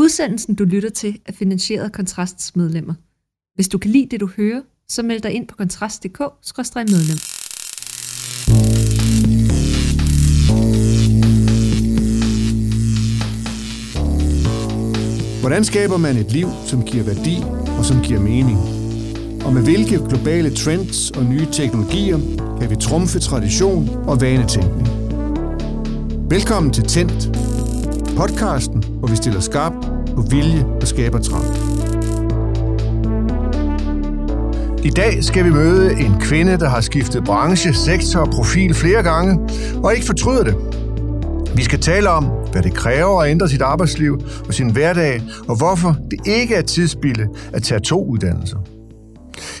[0.00, 2.94] Udsendelsen, du lytter til, er finansieret af Kontrasts medlemmer.
[3.54, 7.18] Hvis du kan lide det, du hører, så meld dig ind på kontrast.dk-medlem.
[15.40, 17.36] Hvordan skaber man et liv, som giver værdi
[17.78, 18.58] og som giver mening?
[19.44, 22.18] Og med hvilke globale trends og nye teknologier
[22.60, 24.88] kan vi trumfe tradition og vanetænkning?
[26.30, 27.49] Velkommen til Tændt,
[28.20, 29.72] podcasten, hvor vi stiller skarp
[30.16, 31.44] på vilje og skaber trang.
[34.84, 39.02] I dag skal vi møde en kvinde, der har skiftet branche, sektor og profil flere
[39.02, 39.38] gange,
[39.84, 40.54] og ikke fortryder det.
[41.56, 45.56] Vi skal tale om, hvad det kræver at ændre sit arbejdsliv og sin hverdag, og
[45.56, 48.79] hvorfor det ikke er tidsspilde at tage to uddannelser.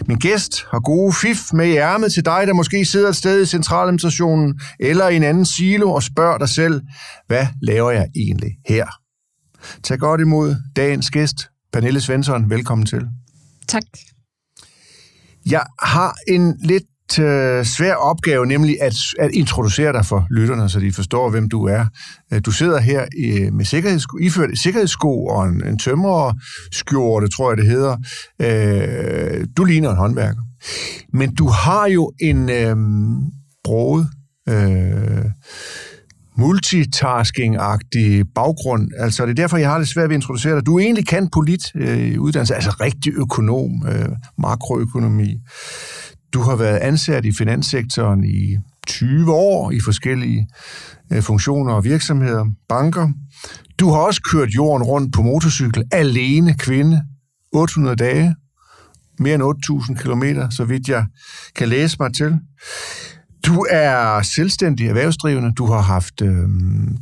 [0.06, 3.42] Min gæst har gode fif med i ærmet til dig, der måske sidder et sted
[3.42, 6.80] i centraladministrationen eller i en anden silo og spørger dig selv,
[7.26, 8.86] hvad laver jeg egentlig her?
[9.82, 12.50] Tag godt imod dagens gæst, Pernille Svensson.
[12.50, 13.02] Velkommen til.
[13.68, 13.82] Tak.
[15.46, 16.84] Jeg har en lidt
[17.18, 21.64] øh, svær opgave, nemlig at, at introducere dig for lytterne, så de forstår, hvem du
[21.64, 21.84] er.
[22.32, 27.58] Øh, du sidder her i, med sikkerhedssko, iført sikkerhedssko og en, en tømrerskjorte, tror jeg
[27.58, 27.96] det hedder.
[28.42, 30.40] Øh, du ligner en håndværker.
[31.12, 32.76] Men du har jo en øh,
[33.64, 34.06] broet,
[34.48, 35.24] øh,
[36.38, 38.88] multitasking-agtig baggrund.
[38.98, 40.66] Altså, det er derfor, jeg har det svært ved at introducere dig.
[40.66, 44.08] Du er egentlig kan polit øh, uddannelse, altså rigtig økonom, øh,
[44.38, 45.36] makroøkonomi.
[46.32, 50.48] Du har været ansat i finanssektoren i 20 år i forskellige
[51.12, 53.08] øh, funktioner og virksomheder, banker.
[53.78, 57.04] Du har også kørt jorden rundt på motorcykel, alene kvinde,
[57.52, 58.34] 800 dage,
[59.18, 61.06] mere end 8.000 kilometer, så vidt jeg
[61.56, 62.38] kan læse mig til.
[63.46, 65.52] Du er selvstændig erhvervsdrivende.
[65.52, 66.48] Du har haft øh,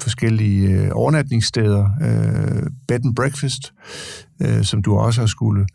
[0.02, 3.72] forskellige øh, overnatningssteder, øh, bed and breakfast,
[4.42, 5.66] øh, som du også har skulle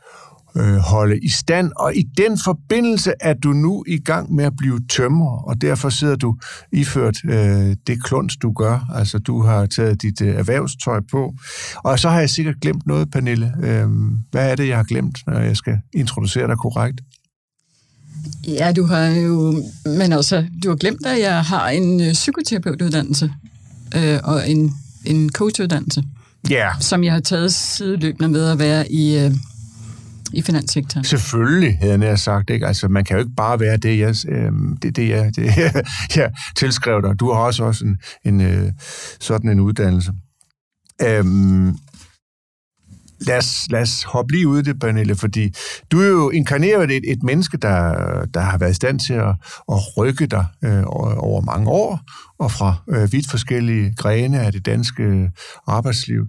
[0.55, 1.71] øh, holde i stand.
[1.75, 5.89] Og i den forbindelse er du nu i gang med at blive tømmer, og derfor
[5.89, 6.35] sidder du
[6.71, 8.79] iført øh, det klunds, du gør.
[8.95, 11.33] Altså, du har taget dit øh, erhvervstøj på.
[11.75, 13.53] Og så har jeg sikkert glemt noget, Pernille.
[13.63, 13.87] Øh,
[14.31, 17.01] hvad er det, jeg har glemt, når jeg skal introducere dig korrekt?
[18.47, 23.31] Ja, du har jo, men også, du har glemt, at jeg har en øh, psykoterapeutuddannelse
[23.95, 24.73] øh, og en,
[25.05, 26.03] en coachuddannelse,
[26.49, 29.31] Ja, som jeg har taget sideløbende med at være i, øh,
[30.33, 31.03] i finanssektoren.
[31.03, 32.49] selvfølgelig, havde jeg nær sagt.
[32.49, 32.67] Ikke?
[32.67, 34.51] Altså, man kan jo ikke bare være det, jeg, øh,
[34.81, 35.83] det, det, jeg, det, jeg,
[36.15, 37.19] jeg tilskrev dig.
[37.19, 38.71] Du har også, også en, en øh,
[39.19, 40.11] sådan en uddannelse.
[41.01, 41.77] Øhm,
[43.27, 45.53] lad os, lad os hoppe lige ud i det, Pernille, fordi
[45.91, 49.35] du er jo inkarneret et, et menneske, der, der har været i stand til at,
[49.71, 51.99] at rykke dig øh, over, mange år,
[52.39, 55.29] og fra øh, vidt forskellige grene af det danske øh,
[55.67, 56.25] arbejdsliv.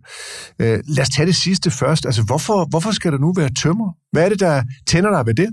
[0.59, 2.07] Øh, lad os tage det sidste først.
[2.07, 3.93] Altså, hvorfor, hvorfor skal der nu være tømmer?
[4.13, 5.49] Hvad er det, der tænder dig ved det?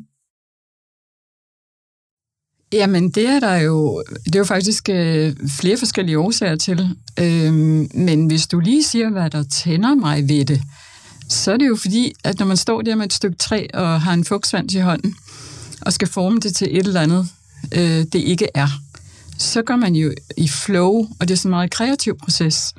[2.74, 6.96] Jamen, det er der jo, det er jo faktisk øh, flere forskellige årsager til.
[7.20, 10.62] Øhm, men hvis du lige siger, hvad der tænder mig ved det,
[11.32, 14.02] så er det jo fordi, at når man står der med et stykke træ og
[14.02, 15.16] har en fugtsvans i hånden,
[15.82, 17.28] og skal forme det til et eller andet,
[17.72, 18.68] øh, det ikke er,
[19.38, 22.74] så går man jo i flow, og det er sådan en meget kreativ proces.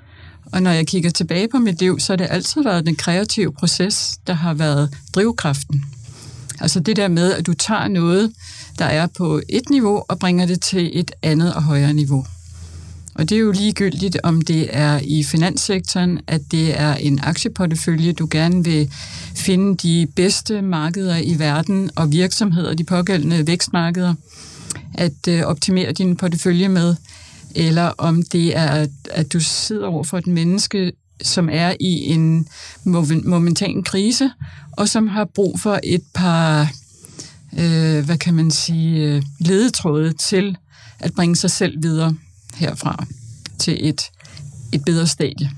[0.52, 3.52] Og når jeg kigger tilbage på mit liv, så har det altid været den kreative
[3.52, 5.84] proces, der har været drivkraften.
[6.60, 8.32] Altså det der med, at du tager noget,
[8.78, 12.26] der er på et niveau, og bringer det til et andet og højere niveau.
[13.14, 18.12] Og det er jo ligegyldigt, om det er i finanssektoren, at det er en aktieportefølje,
[18.12, 18.92] du gerne vil
[19.34, 24.14] finde de bedste markeder i verden og virksomheder, de pågældende vækstmarkeder,
[24.94, 26.94] at øh, optimere din portefølje med,
[27.54, 32.48] eller om det er, at du sidder over for et menneske, som er i en
[33.24, 34.30] momentan krise,
[34.72, 36.72] og som har brug for et par,
[37.58, 40.56] øh, hvad kan man sige, øh, ledetråde til
[40.98, 42.14] at bringe sig selv videre
[42.54, 43.04] herfra
[43.58, 44.02] til et,
[44.72, 45.50] et bedre stadie.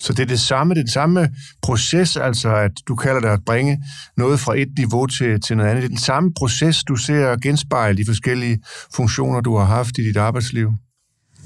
[0.00, 1.28] Så det er det samme, det er det samme
[1.62, 3.84] proces, altså at du kalder det at bringe
[4.16, 5.82] noget fra et niveau til, til noget andet.
[5.82, 8.58] Det er den samme proces, du ser genspejle de forskellige
[8.94, 10.72] funktioner, du har haft i dit arbejdsliv.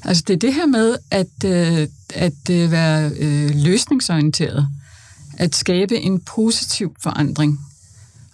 [0.04, 4.68] Altså det er det her med at, øh, at øh, være øh, løsningsorienteret,
[5.38, 7.60] at skabe en positiv forandring.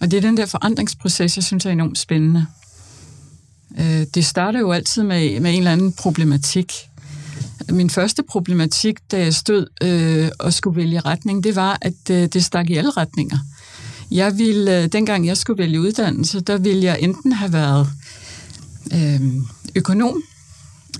[0.00, 2.47] Og det er den der forandringsproces, jeg synes er enormt spændende.
[3.78, 6.73] Øh, det starter jo altid med, med en eller anden problematik.
[7.70, 12.26] Min første problematik, da jeg stod øh, og skulle vælge retning, det var, at øh,
[12.26, 13.38] det stak i alle retninger.
[14.11, 17.88] Jeg ville, øh, dengang jeg skulle vælge uddannelse, der ville jeg enten have været
[18.94, 19.20] øh,
[19.75, 20.22] økonom,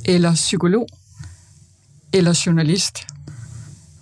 [0.05, 0.89] eller psykolog,
[2.13, 2.99] eller journalist.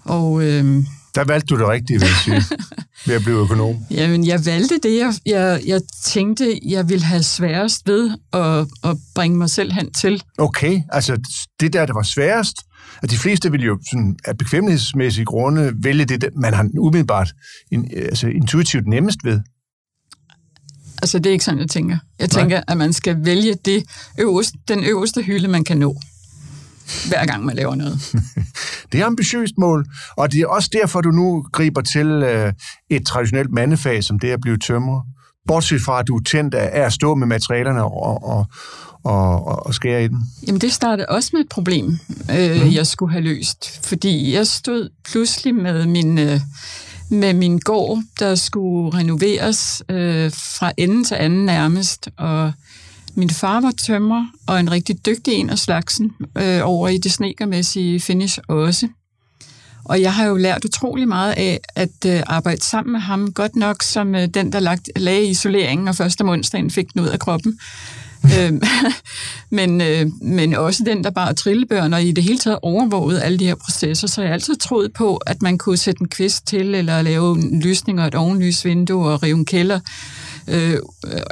[0.04, 0.84] Og øh,
[1.14, 2.56] der valgte du det rigtige, vil jeg sige,
[3.06, 3.76] ved at blive økonom.
[3.90, 8.96] Jamen, jeg valgte det, jeg, jeg, jeg tænkte, jeg ville have sværest ved at, at
[9.14, 10.22] bringe mig selv hen til.
[10.38, 11.18] Okay, altså
[11.60, 12.56] det der, der var sværest,
[13.02, 17.32] at de fleste vil jo sådan, af bekvemmelighedsmæssige grunde vælge det, man har umiddelbart
[17.72, 19.40] in, altså, intuitivt nemmest ved.
[21.02, 21.98] Altså, det er ikke sådan, jeg tænker.
[22.18, 22.40] Jeg Nej.
[22.40, 23.84] tænker, at man skal vælge det
[24.18, 25.96] øverste, den øverste hylde, man kan nå
[27.08, 28.14] hver gang man laver noget.
[28.92, 29.86] det er ambitiøst mål,
[30.16, 32.52] og det er også derfor, du nu griber til øh,
[32.90, 35.00] et traditionelt mandefag, som det at blive tømrer.
[35.48, 38.46] Bortset fra, at du er tændt af at stå med materialerne og, og,
[39.04, 40.18] og, og skære i dem.
[40.46, 41.98] Jamen, det startede også med et problem,
[42.30, 42.72] øh, mm.
[42.72, 43.86] jeg skulle have løst.
[43.86, 46.18] Fordi jeg stod pludselig med min...
[46.18, 46.40] Øh,
[47.08, 52.52] med min gård, der skulle renoveres øh, fra ende til anden nærmest, og
[53.14, 57.12] min far var tømmer, og en rigtig dygtig en af slagsen, øh, over i det
[57.12, 58.88] snekermæssige finish også.
[59.84, 63.56] Og jeg har jo lært utrolig meget af at øh, arbejde sammen med ham, godt
[63.56, 67.18] nok som øh, den, der lagt, lagde isoleringen, og første onsdagen fik den ud af
[67.18, 67.58] kroppen.
[68.24, 68.52] øh,
[69.58, 73.38] men, øh, men også den, der bare trillebørn, og i det hele taget overvåget alle
[73.38, 76.46] de her processer, så jeg har altid troet på, at man kunne sætte en kvist
[76.46, 79.80] til, eller lave en lysning og et ovenlysvindue, og rive en kælder
[80.48, 80.78] øh,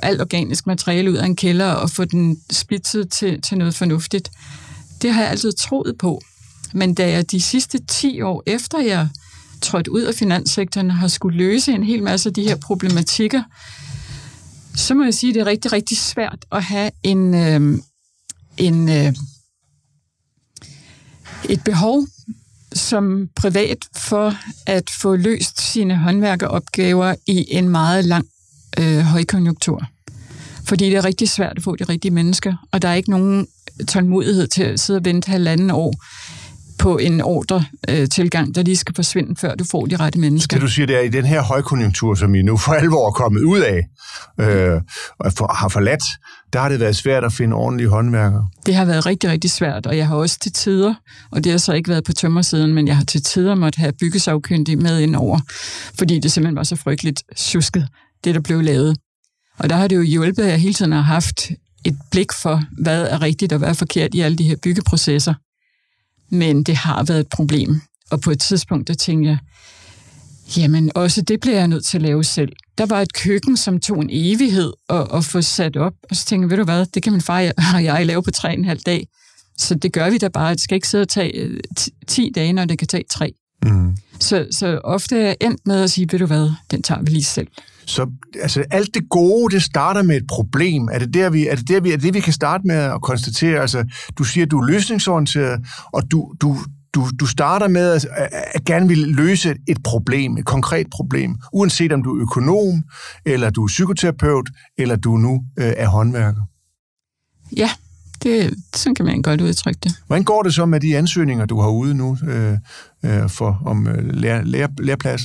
[0.02, 4.30] alt organisk materiale ud af en kælder og få den spidset til, til noget fornuftigt.
[5.02, 6.20] Det har jeg altid troet på.
[6.74, 9.08] Men da jeg de sidste 10 år efter jeg
[9.62, 13.42] trådte ud af finanssektoren har skulle løse en hel masse af de her problematikker,
[14.76, 17.78] så må jeg sige, at det er rigtig, rigtig svært at have en, øh,
[18.56, 19.12] en, øh,
[21.48, 22.06] et behov
[22.74, 24.34] som privat for
[24.66, 28.26] at få løst sine håndværkeropgaver i en meget lang
[28.80, 29.82] øh, højkonjunktur.
[30.64, 33.46] Fordi det er rigtig svært at få de rigtige mennesker, og der er ikke nogen
[33.88, 35.94] tålmodighed til at sidde og vente halvanden år
[36.78, 40.56] på en ordre øh, tilgang, der lige skal forsvinde, før du får de rette mennesker.
[40.56, 43.10] Det du siger, det er i den her højkonjunktur, som I nu for alvor er
[43.10, 43.86] kommet ud af,
[44.40, 44.80] øh,
[45.18, 46.02] og for, har forladt,
[46.52, 48.48] der har det været svært at finde ordentlige håndværkere.
[48.66, 50.94] Det har været rigtig, rigtig svært, og jeg har også til tider,
[51.30, 53.92] og det har så ikke været på tømmersiden, men jeg har til tider måtte have
[54.00, 55.40] byggesagkyndige med ind over,
[55.98, 57.88] fordi det simpelthen var så frygteligt tjusket
[58.24, 58.96] det, der blev lavet.
[59.58, 61.50] Og der har det jo hjulpet, at jeg hele tiden har haft
[61.84, 65.34] et blik for, hvad er rigtigt og hvad er forkert i alle de her byggeprocesser.
[66.34, 67.80] Men det har været et problem.
[68.10, 69.38] Og på et tidspunkt, der tænkte jeg,
[70.56, 72.52] jamen også det bliver jeg nødt til at lave selv.
[72.78, 75.92] Der var et køkken, som tog en evighed at, at få sat op.
[76.10, 78.30] Og så tænkte jeg, ved du hvad, det kan min far og jeg lave på
[78.30, 79.06] tre og en halv dag.
[79.58, 80.52] Så det gør vi da bare.
[80.52, 81.60] Det skal ikke sidde og tage
[82.08, 83.32] 10 øh, dage, når det kan tage tre.
[83.64, 83.96] Mm.
[84.20, 87.10] Så, så ofte er jeg endt med at sige, ved du hvad, den tager vi
[87.10, 87.48] lige selv.
[87.86, 88.10] Så
[88.42, 90.88] altså, alt det gode, det starter med et problem.
[90.92, 92.76] Er det, der, vi, er det, der, vi, er det det, vi kan starte med
[92.76, 93.60] at konstatere?
[93.60, 93.84] Altså,
[94.18, 95.60] du siger, du er løsningsorienteret,
[95.92, 96.56] og du, du,
[96.94, 98.06] du, du starter med at,
[98.54, 102.82] at gerne vil løse et problem, et konkret problem, uanset om du er økonom,
[103.26, 106.42] eller du er psykoterapeut, eller du nu øh, er håndværker.
[107.56, 107.70] Ja,
[108.22, 109.92] det, sådan kan man godt udtrykke det.
[110.06, 112.58] Hvordan går det så med de ansøgninger, du har ude nu øh,
[113.04, 115.22] øh, for om øh, lære, lære, læreplads?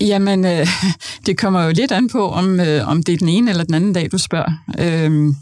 [0.00, 0.66] Jamen, øh,
[1.26, 3.74] det kommer jo lidt an på, om, øh, om det er den ene eller den
[3.74, 4.52] anden dag, du spørger.
[4.78, 5.34] Øh,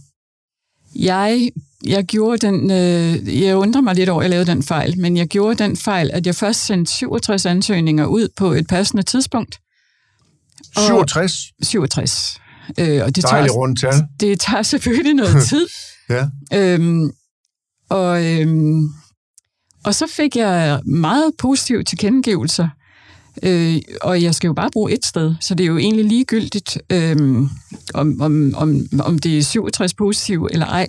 [0.96, 1.50] jeg,
[1.86, 5.16] jeg gjorde den, øh, jeg undrer mig lidt over, at jeg lavede den fejl, men
[5.16, 9.58] jeg gjorde den fejl, at jeg først sendte 67 ansøgninger ud på et passende tidspunkt.
[10.78, 11.32] 67?
[11.62, 12.40] 67.
[12.78, 13.92] Øh, og det Dejligt tager, rundt tal.
[14.20, 15.66] Det tager selvfølgelig noget tid.
[16.10, 16.26] ja.
[16.52, 17.10] Øhm,
[17.88, 18.88] og, øhm,
[19.84, 22.68] og så fik jeg meget positive tilkendegivelser.
[23.42, 26.78] Øh, og jeg skal jo bare bruge et sted, så det er jo egentlig ligegyldigt,
[26.90, 27.16] øh,
[27.94, 30.88] om, om, om, om det er 67 positiv eller ej.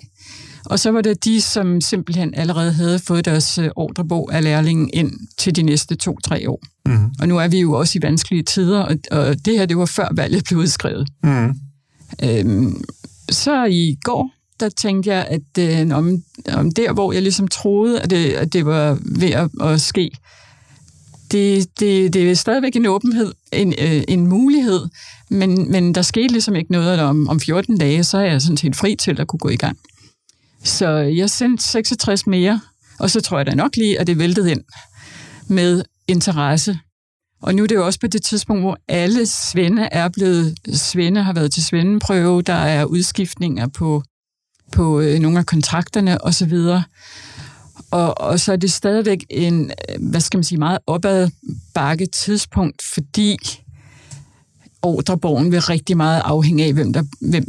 [0.66, 4.90] Og så var det de, som simpelthen allerede havde fået deres øh, ordrebog af lærlingen
[4.94, 6.62] ind til de næste to-tre år.
[6.86, 7.12] Mm.
[7.20, 9.86] Og nu er vi jo også i vanskelige tider, og, og det her, det var
[9.86, 11.08] før valget blev udskrevet.
[11.24, 11.54] Mm.
[12.24, 12.84] Øhm,
[13.30, 16.24] så i går, der tænkte jeg, at øh, om,
[16.54, 20.12] om der, hvor jeg ligesom troede, at det, at det var ved at, at ske,
[21.36, 24.88] det, det, det er stadigvæk en åbenhed, en, øh, en mulighed,
[25.30, 28.58] men, men der skete ligesom ikke noget, om, om 14 dage, så er jeg sådan
[28.58, 29.78] set fri til at kunne gå i gang.
[30.64, 32.62] Så jeg sendte 66 mere,
[33.00, 34.64] og så tror jeg da nok lige, at det væltede ind
[35.48, 36.80] med interesse.
[37.42, 41.24] Og nu er det jo også på det tidspunkt, hvor alle svende er blevet, svende
[41.24, 44.04] har været til svendeprøve, der er udskiftninger på,
[44.72, 46.58] på øh, nogle af kontrakterne osv.,
[47.96, 53.38] og, og så er det stadigvæk en, hvad skal man sige, meget opadbakke tidspunkt, fordi
[54.82, 57.44] ordrebogen vil rigtig meget afhænge af, hvem der, hvem,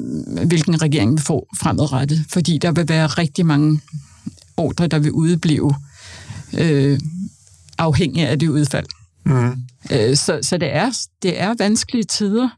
[0.46, 2.24] hvilken regering vi får fremadrettet.
[2.32, 3.80] Fordi der vil være rigtig mange
[4.56, 5.74] ordre, der vil udblive
[6.58, 7.00] øh,
[7.78, 8.86] afhængig af det udfald.
[9.24, 9.52] Mm.
[9.92, 10.90] Øh, så så det, er,
[11.22, 12.48] det er vanskelige tider,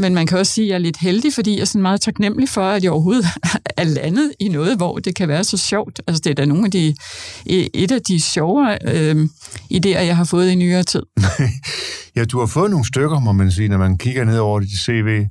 [0.00, 2.00] men man kan også sige, at jeg er lidt heldig, fordi jeg er sådan meget
[2.00, 3.26] taknemmelig for, at jeg overhovedet
[3.76, 6.00] er landet i noget, hvor det kan være så sjovt.
[6.06, 6.94] Altså det er da nogle af de,
[7.74, 9.28] et af de sjovere øh,
[9.74, 11.02] idéer, jeg har fået i nyere tid.
[12.16, 14.80] ja, du har fået nogle stykker, må man sige, når man kigger ned over dit
[14.84, 15.26] CV.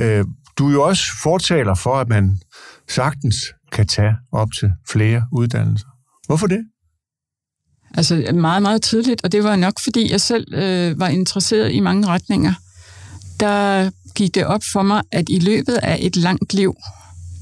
[0.00, 0.24] Øh,
[0.58, 2.38] du er jo også fortaler for, at man
[2.88, 3.36] sagtens
[3.72, 5.86] kan tage op til flere uddannelser.
[6.26, 6.60] Hvorfor det?
[7.94, 11.80] Altså meget, meget tidligt, og det var nok, fordi jeg selv øh, var interesseret i
[11.80, 12.52] mange retninger.
[13.40, 16.76] Der gik det op for mig, at i løbet af et langt liv,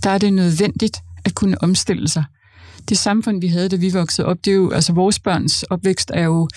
[0.02, 2.24] der er det nødvendigt at kunne omstille sig.
[2.88, 6.10] Det samfund, vi havde, da vi voksede op, det er jo, altså vores børns opvækst
[6.14, 6.48] er jo,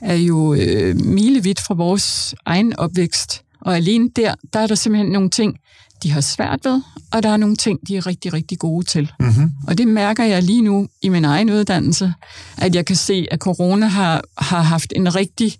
[0.00, 3.42] er jo øh, milevidt fra vores egen opvækst.
[3.60, 5.56] Og alene der, der er der simpelthen nogle ting,
[6.02, 9.12] de har svært ved, og der er nogle ting, de er rigtig, rigtig gode til.
[9.20, 9.50] Mm-hmm.
[9.68, 12.14] Og det mærker jeg lige nu i min egen uddannelse,
[12.56, 15.56] at jeg kan se, at corona har, har haft en rigtig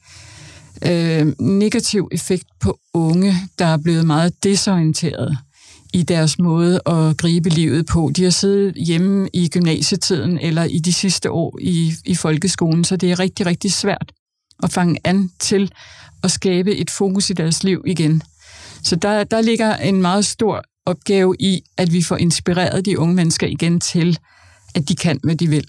[0.87, 5.39] øh, negativ effekt på unge, der er blevet meget desorienteret
[5.93, 8.11] i deres måde at gribe livet på.
[8.17, 12.97] De har siddet hjemme i gymnasietiden eller i de sidste år i, i folkeskolen, så
[12.97, 14.13] det er rigtig, rigtig svært
[14.63, 15.73] at fange an til
[16.23, 18.23] at skabe et fokus i deres liv igen.
[18.83, 23.15] Så der, der ligger en meget stor opgave i, at vi får inspireret de unge
[23.15, 24.19] mennesker igen til,
[24.75, 25.67] at de kan, hvad de vil.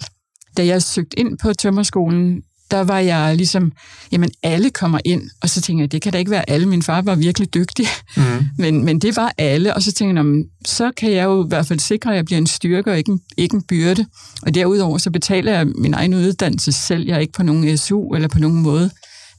[0.57, 2.43] Da jeg søgte ind på tømmerskolen,
[2.73, 3.71] der var jeg ligesom,
[4.11, 6.67] jamen alle kommer ind, og så tænkte jeg, det kan da ikke være alle.
[6.67, 7.87] Min far var virkelig dygtig,
[8.17, 8.23] mm.
[8.63, 11.67] men, men det var alle, og så tænkte jeg, så kan jeg jo i hvert
[11.67, 14.05] fald sikre, at jeg bliver en styrke og ikke en, ikke en byrde.
[14.41, 17.05] Og derudover så betaler jeg min egen uddannelse selv.
[17.07, 18.89] Jeg er ikke på nogen SU eller på nogen måde.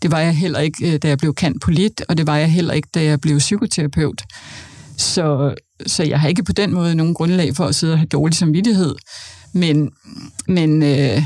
[0.02, 2.52] Det var jeg heller ikke, øh, da jeg blev kendt polit, og det var jeg
[2.52, 4.22] heller ikke, da jeg blev psykoterapeut.
[4.96, 5.54] Så,
[5.86, 8.36] så jeg har ikke på den måde nogen grundlag for at sidde og have dårlig
[8.36, 8.94] samvittighed.
[9.52, 9.90] Men,
[10.48, 11.22] men, øh,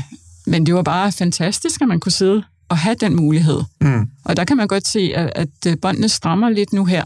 [0.49, 3.61] men det var bare fantastisk, at man kunne sidde og have den mulighed.
[3.81, 4.07] Mm.
[4.25, 7.05] Og der kan man godt se, at, at øh, båndene strammer lidt nu her.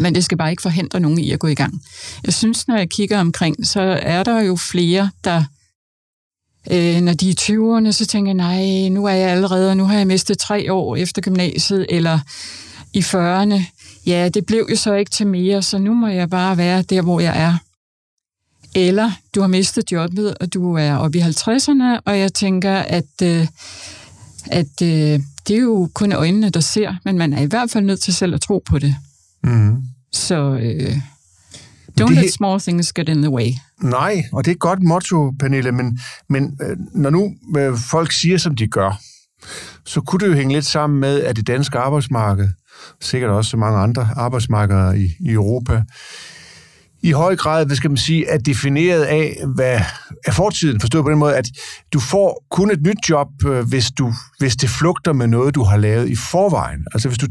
[0.00, 1.82] Men det skal bare ikke forhindre nogen i at gå i gang.
[2.24, 5.44] Jeg synes, når jeg kigger omkring, så er der jo flere, der
[6.70, 9.98] øh, når de er 20'erne, så tænker jeg, nej, nu er jeg allerede, nu har
[9.98, 12.18] jeg mistet tre år efter gymnasiet, eller
[12.92, 13.62] i 40'erne,
[14.06, 17.02] ja, det blev jo så ikke til mere, så nu må jeg bare være der,
[17.02, 17.58] hvor jeg er.
[18.74, 23.22] Eller du har mistet jobbet, og du er oppe i 50'erne, og jeg tænker, at,
[23.22, 23.46] øh,
[24.46, 27.84] at øh, det er jo kun øjnene, der ser, men man er i hvert fald
[27.84, 28.94] nødt til selv at tro på det.
[29.44, 29.76] Mm.
[30.12, 30.96] Så øh,
[32.00, 33.50] don't let small things get in the way.
[33.82, 35.98] Nej, og det er et godt motto, Pernille, men,
[36.28, 39.00] men øh, når nu øh, folk siger, som de gør,
[39.84, 42.48] så kunne det jo hænge lidt sammen med, at det danske arbejdsmarked,
[43.00, 45.82] sikkert også så mange andre arbejdsmarkeder i, i Europa,
[47.02, 49.80] i høj grad, hvad skal man sige, er defineret af, hvad
[50.26, 51.48] er fortiden, forstået på den måde, at
[51.92, 55.62] du får kun et nyt job, øh, hvis, du, hvis det flugter med noget, du
[55.62, 56.86] har lavet i forvejen.
[56.94, 57.26] Altså hvis du,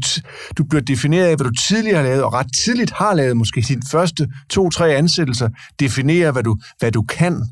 [0.58, 3.60] du bliver defineret af, hvad du tidligere har lavet, og ret tidligt har lavet, måske
[3.60, 5.48] dine første to-tre ansættelser,
[5.80, 7.42] definerer, hvad du, hvad du kan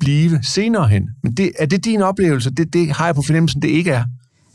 [0.00, 1.02] blive senere hen.
[1.22, 2.50] Men det, er det din oplevelse?
[2.50, 4.04] Det, det har jeg på fornemmelsen, det ikke er.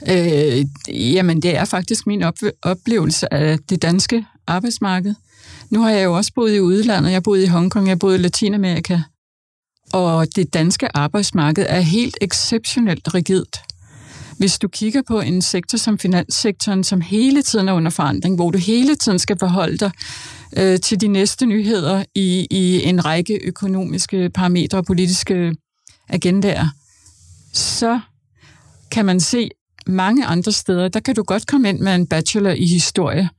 [0.10, 5.16] Øh, jamen, det er faktisk min op- oplevelse af det danske arbejdsmarked.
[5.70, 7.10] Nu har jeg jo også boet i udlandet.
[7.10, 9.00] Jeg har boet i Hongkong, jeg har boet i Latinamerika.
[9.94, 13.58] Og det danske arbejdsmarked er helt exceptionelt rigidt.
[14.38, 18.52] Hvis du kigger på en sektor som finanssektoren, som hele tiden er under forandring, hvor
[18.52, 19.92] du hele tiden skal forholde dig
[20.58, 25.56] øh, til de næste nyheder i, i en række økonomiske parametre og politiske
[26.10, 26.68] agendaer,
[27.54, 28.00] så
[28.92, 29.50] kan man se
[29.88, 33.30] mange andre steder, der kan du godt komme ind med en bachelor i historie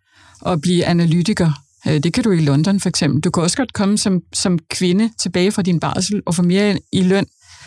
[0.40, 3.20] og blive analytiker Øh, det kan du i London for eksempel.
[3.20, 6.78] Du kan også godt komme som, som kvinde tilbage fra din barsel og få mere
[6.92, 7.26] i løn,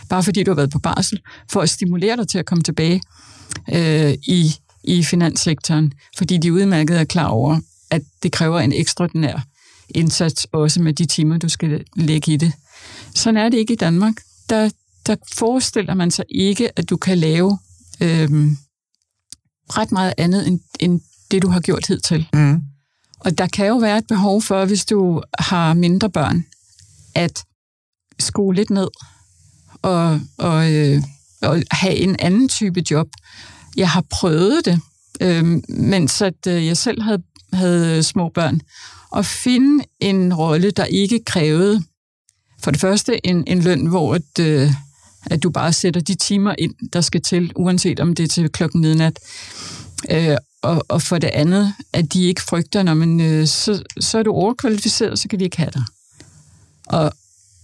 [0.10, 1.20] bare fordi du har været på barsel,
[1.52, 3.02] for at stimulere dig til at komme tilbage
[3.74, 7.60] øh, i, i finanssektoren, fordi de udmærket er klar over,
[7.92, 9.46] at det kræver en ekstraordinær
[9.90, 12.54] indsats, også med de timer, du skal lægge i det.
[13.16, 14.14] Sådan er det ikke i Danmark.
[14.50, 14.70] Der,
[15.08, 17.60] der forestiller man sig ikke, at du kan lave
[18.02, 18.30] øh,
[19.70, 22.28] ret meget andet, end, end det, du har gjort hidtil.
[22.34, 22.62] Mm.
[23.20, 26.46] Og der kan jo være et behov for, hvis du har mindre børn,
[27.16, 27.44] at
[28.20, 28.88] skrue lidt ned
[29.82, 31.04] og, og, øh,
[31.42, 33.08] og have en anden type job.
[33.78, 34.82] Jeg har prøvet det,
[35.22, 37.24] øh, mens at, øh, jeg selv havde,
[37.54, 38.62] havde små børn,
[39.16, 41.84] at finde en rolle, der ikke krævede
[42.64, 44.72] for det første en, en løn, hvor at, øh,
[45.26, 48.50] at du bare sætter de timer ind, der skal til, uanset om det er til
[48.50, 49.20] klokken midnat.
[50.12, 54.18] Øh, og, og for det andet, at de ikke frygter, når man, øh, så, så
[54.18, 55.84] er du overkvalificeret, så kan vi ikke have dig.
[56.88, 57.12] Og,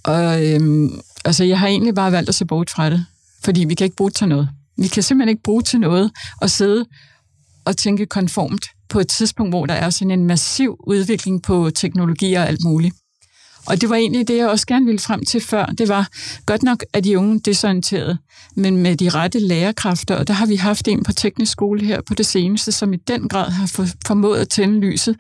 [0.04, 3.06] og øhm, altså, jeg har egentlig bare valgt at se bort fra det,
[3.44, 4.50] fordi vi kan ikke bruge det til noget.
[4.78, 6.12] Vi kan simpelthen ikke bruge til noget
[6.42, 6.86] at sidde
[7.66, 12.42] og tænke konformt på et tidspunkt, hvor der er sådan en massiv udvikling på teknologier
[12.42, 12.96] og alt muligt.
[13.68, 15.66] Og det var egentlig det, jeg også gerne ville frem til før.
[15.66, 16.10] Det var
[16.46, 18.18] godt nok, at de unge desorienterede,
[18.56, 20.16] men med de rette lærerkræfter.
[20.16, 22.98] Og der har vi haft en på teknisk skole her på det seneste, som i
[22.98, 25.16] den grad har formået at tænde lyset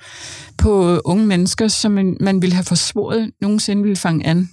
[0.58, 4.50] på unge mennesker, som man, man ville have forsvoret nogensinde ville fange an.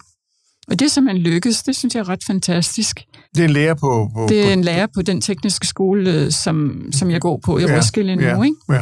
[0.68, 3.00] Og det, som man lykkes, det synes jeg er ret fantastisk.
[3.34, 4.10] Det er en lærer på...
[4.14, 7.58] på det er en lærer på den tekniske skole, øh, som, som jeg går på
[7.58, 8.56] i ja, Roskilde nu, ja, ikke?
[8.70, 8.80] Ja.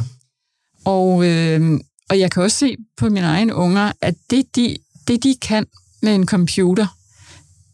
[0.85, 4.76] Og, øh, og jeg kan også se på mine egne unger, at det de,
[5.09, 5.66] det, de kan
[6.02, 6.87] med en computer,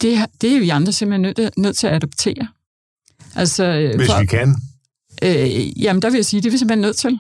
[0.00, 2.48] det, det er vi andre simpelthen nødt, nødt til at adoptere.
[3.34, 4.56] Altså, øh, Hvis for, vi kan?
[5.22, 7.18] Øh, jamen, der vil jeg sige, det er vi simpelthen nødt til.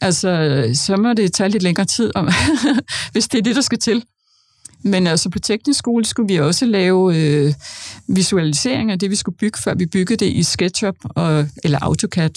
[0.00, 2.28] Altså, så må det tage lidt længere tid, om,
[3.12, 4.04] hvis det er det, der skal til.
[4.82, 7.54] Men altså på teknisk skole skulle vi også lave øh,
[8.08, 12.30] visualisering af det, vi skulle bygge, før vi byggede det i SketchUp og, eller AutoCAD.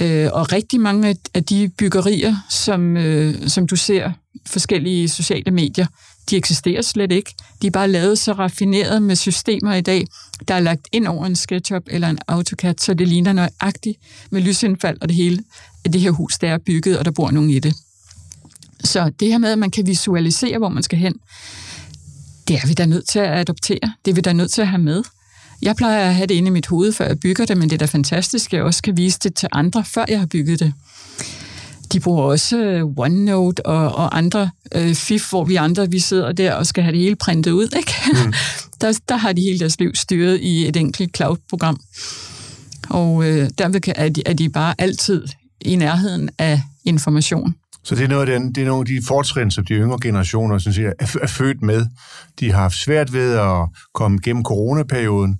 [0.00, 4.12] Øh, og rigtig mange af de byggerier, som, øh, som du ser
[4.46, 5.86] forskellige sociale medier,
[6.30, 7.34] de eksisterer slet ikke.
[7.62, 10.06] De er bare lavet så raffineret med systemer i dag,
[10.48, 13.98] der er lagt ind over en SketchUp eller en AutoCAD, så det ligner nøjagtigt
[14.30, 15.44] med lysindfald og det hele,
[15.84, 17.74] at det her hus, der er bygget, og der bor nogen i det.
[18.84, 21.14] Så det her med, at man kan visualisere, hvor man skal hen,
[22.48, 23.92] det er vi da nødt til at adoptere.
[24.04, 25.02] Det er vi da nødt til at have med.
[25.64, 27.76] Jeg plejer at have det inde i mit hoved, før jeg bygger det, men det
[27.76, 30.60] er da fantastisk, at jeg også kan vise det til andre, før jeg har bygget
[30.60, 30.72] det.
[31.92, 36.32] De bruger også øh, OneNote og, og andre øh, FIF, hvor vi andre vi sidder
[36.32, 37.68] der og skal have det hele printet ud.
[37.76, 37.92] Ikke?
[38.12, 38.32] Mm.
[38.80, 41.80] der, der har de hele deres liv styret i et enkelt cloud-program.
[42.90, 45.22] Og øh, derved er de, er de bare altid
[45.60, 47.54] i nærheden af information.
[47.84, 49.98] Så det er, noget af den, det er nogle af de fortrin, som de yngre
[50.02, 51.86] generationer synes jeg, er, er født med.
[52.40, 55.38] De har haft svært ved at komme gennem coronaperioden,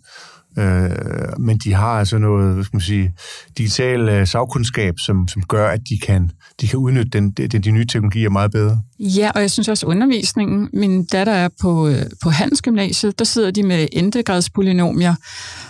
[0.58, 3.14] øh, men de har altså noget, hvad skal man sige,
[3.58, 6.30] digital øh, sagkundskab, som, som gør, at de kan,
[6.60, 8.80] de kan udnytte den, de, de nye teknologier meget bedre.
[8.98, 10.68] Ja, og jeg synes også undervisningen.
[10.72, 15.14] Min datter er på, øh, på Handelsgymnasiet, der sidder de med endegradspolynomier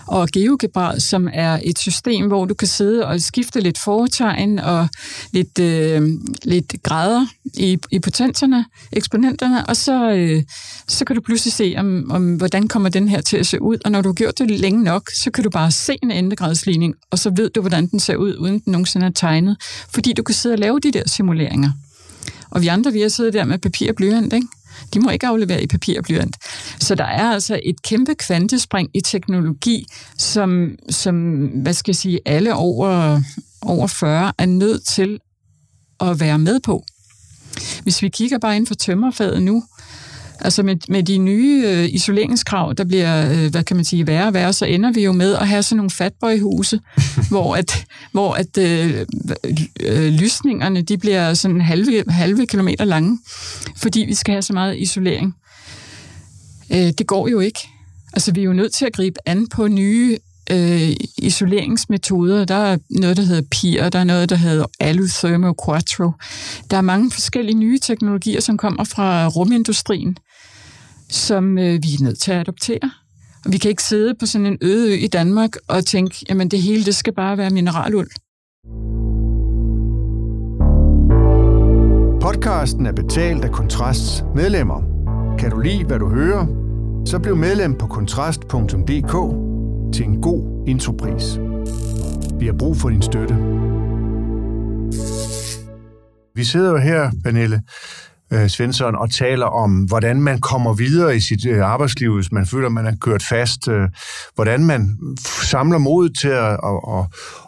[0.07, 4.89] og GeoGebra, som er et system, hvor du kan sidde og skifte lidt foretegn og
[5.33, 6.03] lidt, øh,
[6.45, 10.43] lidt grader i, i potenserne, eksponenterne, og så, øh,
[10.89, 13.79] så kan du pludselig se, om, om, hvordan kommer den her til at se ud.
[13.85, 16.95] Og når du har gjort det længe nok, så kan du bare se en endegradsligning,
[17.11, 19.57] og så ved du, hvordan den ser ud, uden den nogensinde er tegnet,
[19.95, 21.71] fordi du kan sidde og lave de der simuleringer.
[22.51, 24.47] Og vi andre, vi har siddet der med papir og blyant, ikke?
[24.95, 26.37] De må ikke aflevere i papir og blyant.
[26.81, 29.87] Så der er altså et kæmpe kvantespring i teknologi,
[30.19, 33.21] som, som hvad skal jeg sige, alle over,
[33.63, 35.19] over 40 er nødt til
[36.01, 36.85] at være med på.
[37.83, 39.65] Hvis vi kigger bare ind for tømmerfaget nu,
[40.45, 44.27] Altså med, med de nye øh, isoleringskrav, der bliver, øh, hvad kan man sige, værre
[44.27, 46.81] og værre, så ender vi jo med at have sådan nogle fatboy-huse,
[47.31, 49.07] hvor at, hvor at øh,
[49.81, 53.19] øh, lysningerne, de bliver sådan halve, halve kilometer lange,
[53.77, 55.35] fordi vi skal have så meget isolering.
[56.73, 57.61] Øh, det går jo ikke.
[58.13, 60.19] Altså vi er jo nødt til at gribe an på nye
[60.51, 62.45] øh, isoleringsmetoder.
[62.45, 66.11] Der er noget, der hedder PIR, der er noget, der hedder Aluthermo Quattro.
[66.71, 70.17] Der er mange forskellige nye teknologier, som kommer fra rumindustrien,
[71.15, 72.91] som øh, vi er nødt til at adoptere.
[73.45, 76.49] Og vi kan ikke sidde på sådan en øde ø i Danmark og tænke, jamen
[76.51, 78.11] det hele, det skal bare være mineraluld.
[82.21, 84.83] Podcasten er betalt af Kontrasts medlemmer.
[85.39, 86.47] Kan du lide, hvad du hører?
[87.07, 89.15] Så bliv medlem på kontrast.dk
[89.95, 91.39] til en god intropris.
[92.41, 93.35] Vi har brug for din støtte.
[96.35, 97.63] Vi sidder jo her, Pernille
[98.35, 102.47] øh, Svensson, og taler om, hvordan man kommer videre i sit øh, arbejdsliv, hvis man
[102.47, 103.69] føler, man er kørt fast.
[103.69, 103.89] Øh,
[104.35, 104.99] hvordan man
[105.43, 107.05] samler mod til at, at, at,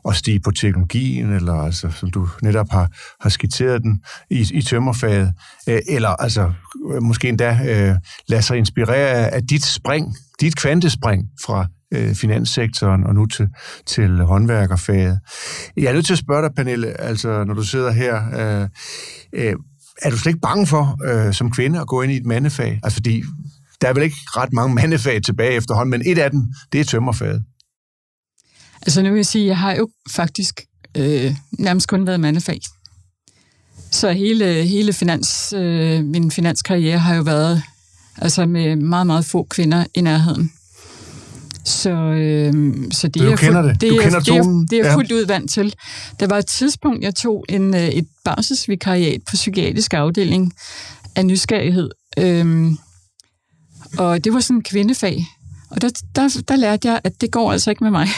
[0.08, 2.88] at stige på teknologien, eller altså, som du netop har,
[3.20, 5.32] har skitseret den i, i tømmerfaget.
[5.68, 6.52] Øh, eller altså,
[7.00, 7.96] måske endda øh,
[8.28, 13.48] lade sig inspirere af dit spring, dit kvantespring fra øh, finanssektoren og nu til,
[13.86, 15.20] til håndværkerfaget.
[15.76, 18.22] Jeg er nødt til at spørge dig, Pernille, altså når du sidder her,
[18.62, 18.68] øh,
[19.32, 19.54] øh,
[20.02, 22.80] er du slet ikke bange for øh, som kvinde at gå ind i et mandefag?
[22.82, 23.22] Altså fordi
[23.80, 26.84] der er vel ikke ret mange mandefag tilbage efterhånden, men et af dem, det er
[26.84, 27.44] tømmerfaget.
[28.82, 30.60] Altså nu vil jeg sige, at jeg har jo faktisk
[30.96, 32.60] øh, nærmest kun været mandefag.
[33.90, 37.62] Så hele, hele finans, øh, min finanskarriere har jo været
[38.18, 40.52] altså med meget, meget få kvinder i nærheden.
[41.66, 43.80] Så, øh, så det, du er kender det.
[43.80, 44.66] det, du er, kender det, er, tonen.
[44.66, 45.74] det er fuldt ud vant til.
[46.20, 50.52] Der var et tidspunkt, jeg tog en, øh, et barselsvikariat på psykiatrisk afdeling
[51.16, 51.90] af nysgerrighed.
[52.18, 52.78] Øhm,
[53.98, 55.26] og det var sådan en kvindefag.
[55.70, 58.08] Og der, der, der lærte jeg, at det går altså ikke med mig.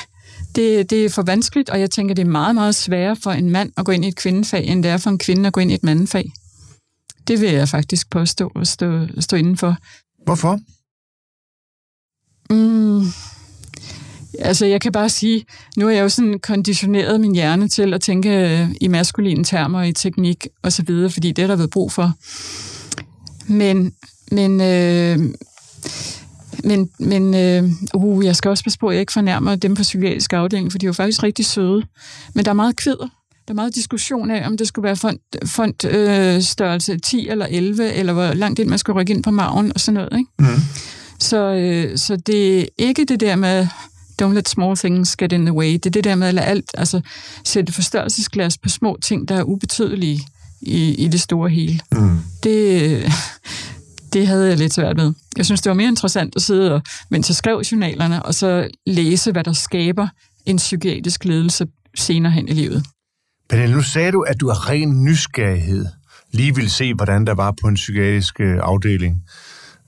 [0.55, 3.51] Det, det er for vanskeligt, og jeg tænker, det er meget, meget sværere for en
[3.51, 5.61] mand at gå ind i et kvindefag, end det er for en kvinde at gå
[5.61, 6.33] ind i et mandefag.
[7.29, 9.77] Det vil jeg faktisk påstå og stå, stå indenfor.
[10.25, 10.61] Hvorfor?
[12.51, 13.07] Mm,
[14.39, 15.45] altså, jeg kan bare sige,
[15.77, 19.83] nu er jeg jo sådan konditioneret min hjerne til at tænke øh, i maskuline termer,
[19.83, 22.13] i teknik og så videre, fordi det er der været brug for.
[23.47, 23.93] Men,
[24.33, 25.19] men, øh,
[26.65, 29.83] men, men øh, uh, jeg skal også passe på, at jeg ikke fornærmer dem på
[29.83, 31.83] psykiatrisk afdeling, for de er jo faktisk rigtig søde.
[32.35, 33.09] Men der er meget kvider.
[33.49, 37.47] Der er meget diskussion af, om det skulle være fond, fond øh, størrelse 10 eller
[37.51, 40.19] 11, eller hvor langt ind man skal rykke ind på maven og sådan noget.
[40.19, 40.31] Ikke?
[40.39, 40.61] Mm.
[41.19, 43.67] Så, øh, så det er ikke det der med,
[44.23, 45.73] don't let small things get in the way.
[45.73, 47.01] Det er det der med at lade alt, altså
[47.45, 50.21] sætte forstørrelsesglas på små ting, der er ubetydelige
[50.61, 51.81] i, i det store hele.
[51.93, 52.19] Mm.
[52.43, 53.03] Det,
[54.13, 55.13] det havde jeg lidt svært med.
[55.37, 58.69] Jeg synes, det var mere interessant at sidde og, mens jeg skrev journalerne, og så
[58.87, 60.09] læse, hvad der skaber
[60.47, 62.85] en psykiatrisk ledelse senere hen i livet.
[63.51, 65.87] Pernille, nu sagde du, at du har ren nysgerrighed
[66.33, 69.23] lige ville se, hvordan der var på en psykiatrisk øh, afdeling.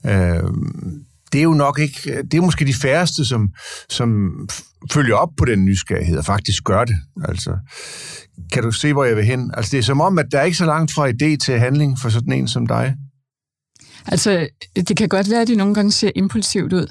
[0.05, 0.43] Øh,
[1.31, 3.49] det er jo nok ikke, øh, det er måske de færreste, som,
[3.89, 4.31] som
[4.91, 6.95] følger op på den nysgerrighed og faktisk gør det.
[7.27, 7.57] Altså,
[8.51, 9.51] kan du se, hvor jeg vil hen?
[9.53, 11.99] Altså, det er som om, at der er ikke så langt fra idé til handling
[11.99, 12.95] for sådan en som dig.
[14.07, 16.87] Altså, det kan godt være, at de nogle gange ser impulsivt ud.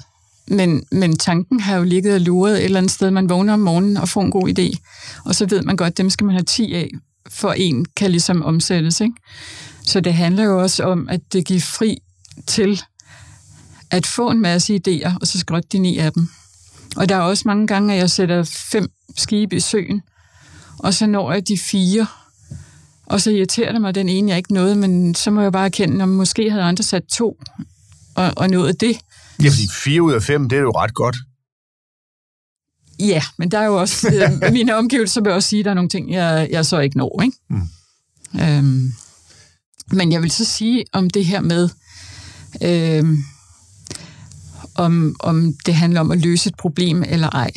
[0.47, 3.11] Men, men tanken har jo ligget og luret et eller andet sted.
[3.11, 4.77] Man vågner om morgenen og får en god idé.
[5.25, 6.89] Og så ved man godt, at dem skal man have 10 af,
[7.29, 9.01] for en kan ligesom omsættes.
[9.01, 9.15] Ikke?
[9.83, 11.97] Så det handler jo også om, at det giver fri
[12.47, 12.81] til
[13.91, 16.27] at få en masse idéer, og så skråtte de ni af dem.
[16.95, 20.01] Og der er også mange gange, at jeg sætter fem skibe i søen,
[20.77, 22.07] og så når jeg de fire,
[23.05, 25.65] og så irriterer det mig den ene, jeg ikke nåede, men så må jeg bare
[25.65, 27.39] erkende, at måske havde andre sat to,
[28.15, 28.97] og, og nået det.
[29.43, 31.15] Ja, fordi fire ud af fem, det er jo ret godt.
[32.99, 35.75] Ja, men der er jo også, øh, mine omgivelser vil også sige, at der er
[35.75, 37.21] nogle ting, jeg, jeg så ikke når.
[37.23, 37.37] Ikke?
[37.49, 38.41] Mm.
[38.41, 38.93] Øhm,
[39.91, 41.69] men jeg vil så sige om det her med,
[42.61, 43.23] øhm,
[44.75, 47.51] om, om det handler om at løse et problem eller ej.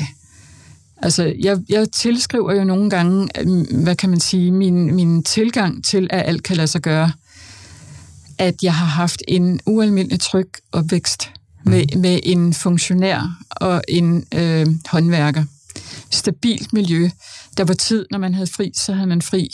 [1.03, 3.29] Altså, jeg, jeg tilskriver jo nogle gange,
[3.83, 7.13] hvad kan man sige, min, min tilgang til, at alt kan lade sig gøre,
[8.39, 11.31] at jeg har haft en ualmindelig tryg opvækst
[11.65, 12.01] med, mm.
[12.01, 15.45] med en funktionær og en øh, håndværker.
[16.11, 17.09] Stabilt miljø.
[17.57, 19.51] Der var tid, når man havde fri, så havde man fri.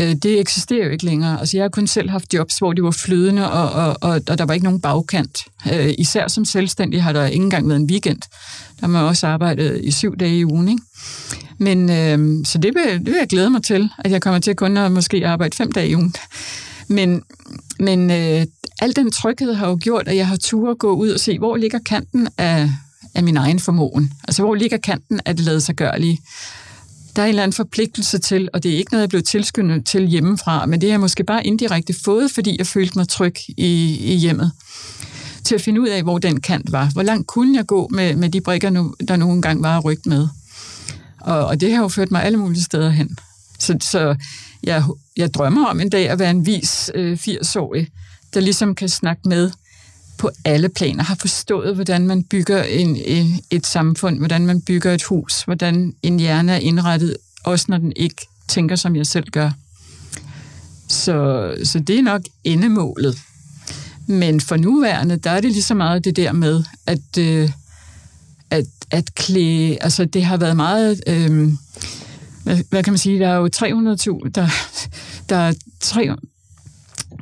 [0.00, 1.40] Øh, det eksisterer jo ikke længere.
[1.40, 4.38] Altså, jeg har kun selv haft jobs, hvor det var flydende, og, og, og, og
[4.38, 5.38] der var ikke nogen bagkant.
[5.72, 8.20] Øh, især som selvstændig har der ikke engang været en weekend.
[8.80, 10.68] Der har man også arbejdet i syv dage i ugen.
[10.68, 10.82] Ikke?
[11.58, 14.56] Men, øh, så det vil, det vil jeg glæde mig til, at jeg kommer til
[14.56, 16.14] kun at måske arbejde fem dage i ugen.
[16.88, 17.22] Men,
[17.78, 18.46] men øh,
[18.80, 21.38] al den tryghed har jo gjort, at jeg har tur at gå ud og se,
[21.38, 22.70] hvor ligger kanten af,
[23.14, 24.12] af min egen formåen.
[24.28, 26.18] Altså, hvor ligger kanten af det lade sig gørlige
[27.16, 29.86] der er en eller anden forpligtelse til, og det er ikke noget, jeg blev tilskyndet
[29.86, 33.34] til hjemmefra, men det har jeg måske bare indirekte fået, fordi jeg følte mig tryg
[33.48, 34.52] i, i hjemmet.
[35.44, 36.90] Til at finde ud af, hvor den kant var.
[36.92, 40.06] Hvor langt kunne jeg gå med, med de brikker, nu, der nogle gange var rygt
[40.06, 40.28] med.
[41.20, 43.18] Og, og det har jo ført mig alle mulige steder hen.
[43.58, 44.16] Så, så
[44.62, 44.84] jeg,
[45.16, 47.88] jeg drømmer om en dag at være en vis øh, 80-årig,
[48.34, 49.50] der ligesom kan snakke med
[50.18, 54.92] på alle planer, har forstået, hvordan man bygger en, et, et samfund, hvordan man bygger
[54.92, 59.30] et hus, hvordan en hjerne er indrettet, også når den ikke tænker, som jeg selv
[59.30, 59.50] gør.
[60.88, 63.18] Så, så det er nok endemålet.
[64.06, 67.50] Men for nuværende, der er det lige så meget det der med, at, øh,
[68.50, 71.52] at, at klæde, altså det har været meget, øh,
[72.42, 74.48] hvad, hvad kan man sige, der er jo 300.000, der,
[75.28, 76.10] der er 3,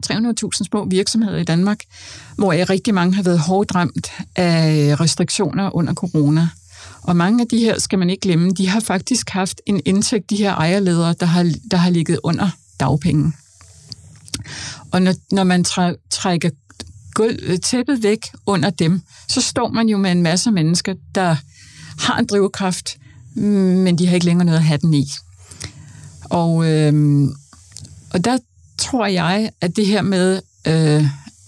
[0.06, 1.80] 300.000 små virksomheder i Danmark,
[2.36, 6.48] hvor rigtig mange har været hårdt ramt af restriktioner under corona.
[7.02, 10.30] Og mange af de her, skal man ikke glemme, de har faktisk haft en indtægt,
[10.30, 12.48] de her ejerledere, der har, der har ligget under
[12.80, 13.32] dagpenge.
[14.90, 15.64] Og når, når man
[16.10, 16.50] trækker
[17.14, 21.36] gulv, øh, tæppet væk under dem, så står man jo med en masse mennesker, der
[21.98, 22.98] har en drivkraft,
[23.34, 25.10] mm, men de har ikke længere noget at have den i.
[26.24, 27.34] Og, øhm,
[28.10, 28.38] og der
[28.82, 31.04] tror jeg, at det her med, øh,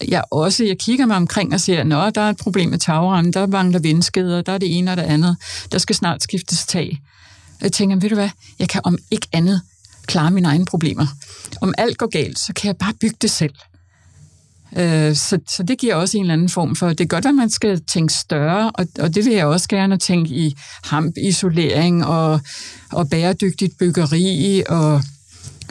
[0.07, 3.33] jeg også, jeg kigger mig omkring og siger, at der er et problem med tagrammen,
[3.33, 5.37] der mangler vindskeder, der er det ene og det andet,
[5.71, 7.01] der skal snart skiftes tag.
[7.61, 9.61] Jeg tænker, ved du hvad, jeg kan om ikke andet
[10.05, 11.07] klare mine egne problemer.
[11.61, 13.53] Om alt går galt, så kan jeg bare bygge det selv.
[14.77, 17.35] Øh, så, så det giver også en eller anden form for, det er godt, at
[17.35, 22.41] man skal tænke større, og, og det vil jeg også gerne tænke i hampisolering og,
[22.91, 25.01] og bæredygtigt byggeri og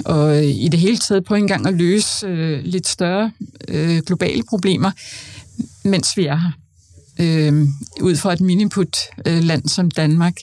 [0.04, 3.33] og øh, i det hele taget på en gang at løse øh, lidt større
[3.68, 4.90] øh, globale problemer,
[5.85, 6.50] mens vi er her.
[7.20, 7.68] Øh,
[8.00, 10.37] ud fra et miniput-land øh, som Danmark.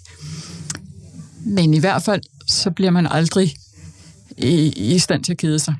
[1.45, 3.55] Men i hvert fald, så bliver man aldrig
[4.37, 5.75] i, i stand til at kede sig.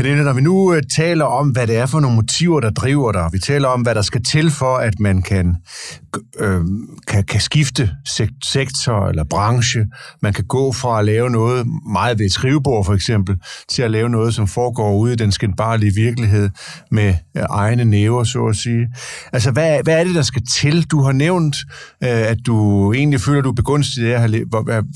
[0.00, 3.12] Pernille, når vi nu øh, taler om, hvad det er for nogle motiver, der driver
[3.12, 5.56] dig, vi taler om, hvad der skal til for, at man kan,
[6.38, 6.60] øh,
[7.08, 7.90] kan, kan skifte
[8.44, 9.86] sektor eller branche,
[10.22, 13.36] man kan gå fra at lave noget meget ved et skrivebord for eksempel,
[13.68, 16.50] til at lave noget, som foregår ude i den skændbarlige virkelighed
[16.90, 18.88] med øh, egne næver, så at sige.
[19.32, 20.82] Altså, hvad, hvad er det, der skal til?
[20.90, 21.56] Du har nævnt,
[22.02, 24.44] øh, at du egentlig føler, du er begunstiget af at have,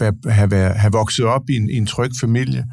[0.00, 2.64] have, have, have vokset op i en, i en tryg familie.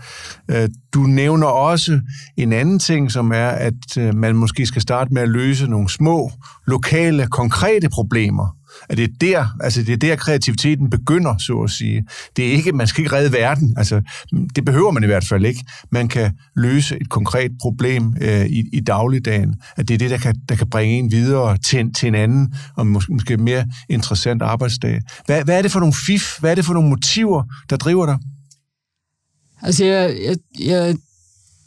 [0.51, 1.99] Øh, du nævner også
[2.37, 5.89] en anden ting, som er, at øh, man måske skal starte med at løse nogle
[5.89, 6.31] små,
[6.67, 8.55] lokale, konkrete problemer.
[8.89, 12.03] At det er der, altså det er der kreativiteten begynder, så at sige.
[12.35, 14.01] Det er ikke, man skal ikke redde verden, altså
[14.55, 15.65] det behøver man i hvert fald ikke.
[15.91, 19.55] Man kan løse et konkret problem øh, i, i dagligdagen.
[19.77, 22.53] At det er det, der kan, der kan bringe en videre til, til en anden
[22.75, 25.01] og måske, måske mere interessant arbejdsdag.
[25.25, 26.37] Hvad, hvad er det for nogle fif?
[26.39, 28.17] Hvad er det for nogle motiver, der driver dig?
[29.63, 30.95] Altså, jeg, jeg, jeg,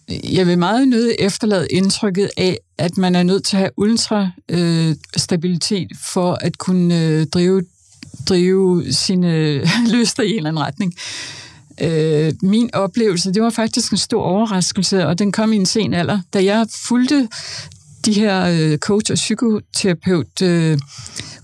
[0.08, 4.30] jeg vil meget nødt efterlade indtrykket af, at man er nødt til at have ultra
[4.48, 7.62] øh, stabilitet for at kunne øh, drive,
[8.28, 9.58] drive sine
[9.94, 10.94] lyster i en eller anden retning.
[11.80, 15.94] Øh, min oplevelse, det var faktisk en stor overraskelse, og den kom i en sen
[15.94, 16.20] alder.
[16.34, 17.28] Da jeg fulgte
[18.06, 20.78] de her øh, coach- og psykoterapeut øh,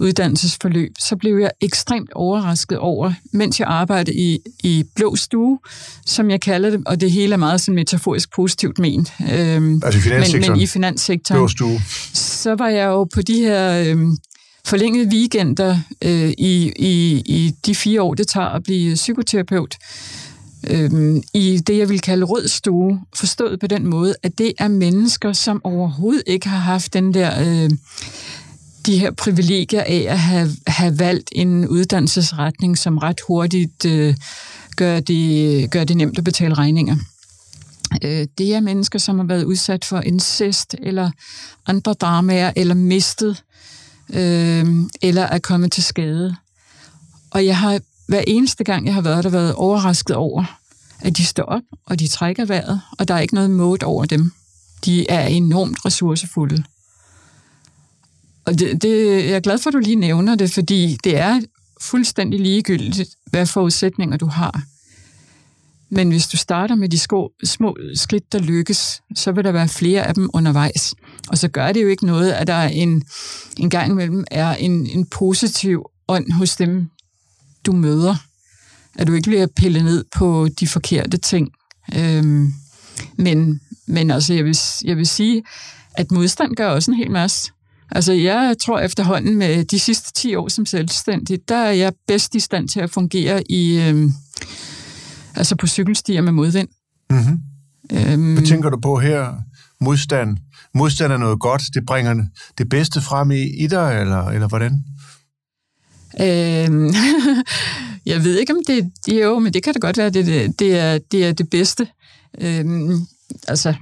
[0.01, 5.59] uddannelsesforløb, så blev jeg ekstremt overrasket over, mens jeg arbejdede i, i Blå Stue,
[6.07, 9.13] som jeg kalder det, og det hele er meget sådan metaforisk positivt ment.
[9.33, 11.39] Øhm, altså i men, men i finanssektoren.
[11.39, 11.81] Blå Stue.
[12.15, 14.17] Så var jeg jo på de her øhm,
[14.65, 19.77] forlængede weekender øh, i, i, i de fire år, det tager at blive psykoterapeut
[20.71, 24.69] øhm, i det, jeg vil kalde rød stue, forstået på den måde, at det er
[24.69, 27.65] mennesker, som overhovedet ikke har haft den der...
[27.65, 27.71] Øh,
[28.87, 34.15] de her privilegier af at have, have valgt en uddannelsesretning, som ret hurtigt øh,
[34.77, 36.97] gør, det, gør det nemt at betale regninger.
[38.03, 41.11] Øh, det er mennesker, som har været udsat for incest eller
[41.67, 43.43] andre dramaer, eller mistet,
[44.13, 44.67] øh,
[45.03, 46.37] eller er kommet til skade.
[47.31, 50.61] Og jeg har hver eneste gang, jeg har været der, været overrasket over,
[51.01, 54.05] at de står op, og de trækker vejret, og der er ikke noget måde over
[54.05, 54.33] dem.
[54.85, 56.65] De er enormt ressourcefulde.
[58.51, 61.41] Og det, det, jeg er glad for, at du lige nævner det, fordi det er
[61.81, 64.63] fuldstændig ligegyldigt, hvad forudsætninger du har.
[65.91, 69.69] Men hvis du starter med de sko, små skridt, der lykkes, så vil der være
[69.69, 70.95] flere af dem undervejs.
[71.29, 73.03] Og så gør det jo ikke noget, at der er en,
[73.57, 76.87] en gang imellem er en, en positiv ånd hos dem,
[77.67, 78.17] du møder.
[78.99, 81.49] At du ikke bliver pillet ned på de forkerte ting.
[81.97, 82.53] Øhm,
[83.17, 85.43] men, men altså, jeg vil, jeg vil sige,
[85.95, 87.53] at modstand gør også en hel masse.
[87.91, 92.35] Altså, jeg tror efterhånden med de sidste 10 år som selvstændig, der er jeg bedst
[92.35, 94.13] i stand til at fungere i, øhm,
[95.35, 96.69] altså på cykelstier med modvind.
[97.11, 97.41] Mm-hmm.
[97.93, 99.35] Øhm, Hvad tænker du på her?
[99.81, 100.37] Modstand.
[100.75, 101.63] Modstand er noget godt.
[101.75, 102.25] Det bringer
[102.59, 104.73] det bedste frem i, i dig, eller, eller hvordan?
[106.21, 106.95] Øhm,
[108.13, 110.27] jeg ved ikke, om det, det er jo, men det kan da godt være, det,
[110.27, 111.89] det, det, er, det er det bedste.
[112.41, 113.07] Øhm,
[113.49, 113.75] altså,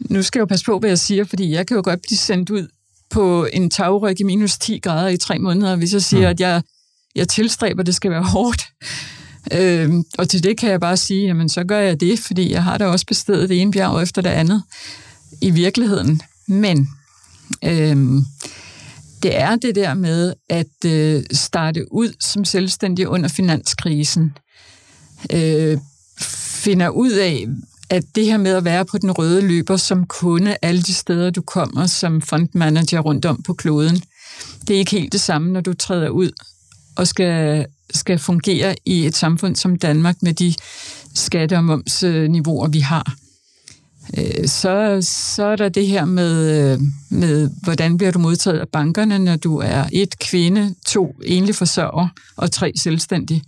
[0.00, 2.18] nu skal jeg jo passe på, hvad jeg siger, fordi jeg kan jo godt blive
[2.18, 2.68] sendt ud
[3.10, 6.30] på en tagryg i minus 10 grader i tre måneder, hvis jeg siger, mm.
[6.30, 6.62] at jeg,
[7.14, 8.62] jeg tilstræber, at det skal være hårdt.
[9.52, 12.64] Øhm, og til det kan jeg bare sige, jamen så gør jeg det, fordi jeg
[12.64, 14.62] har da også bestedet det ene bjerg efter det andet
[15.40, 16.20] i virkeligheden.
[16.48, 16.88] Men
[17.64, 18.24] øhm,
[19.22, 24.36] det er det der med at øh, starte ud som selvstændig under finanskrisen.
[25.32, 25.78] Øh,
[26.20, 27.46] finder ud af,
[27.90, 31.30] at det her med at være på den røde løber som kunde alle de steder,
[31.30, 34.02] du kommer som fondmanager rundt om på kloden,
[34.68, 36.30] det er ikke helt det samme, når du træder ud
[36.96, 40.54] og skal, skal fungere i et samfund som Danmark med de
[41.14, 43.14] skatte- og momsniveauer, vi har.
[44.18, 48.68] Øh, så, så er der det her med, øh, med, hvordan bliver du modtaget af
[48.68, 53.42] bankerne, når du er et kvinde, to enlig forsørger og tre selvstændige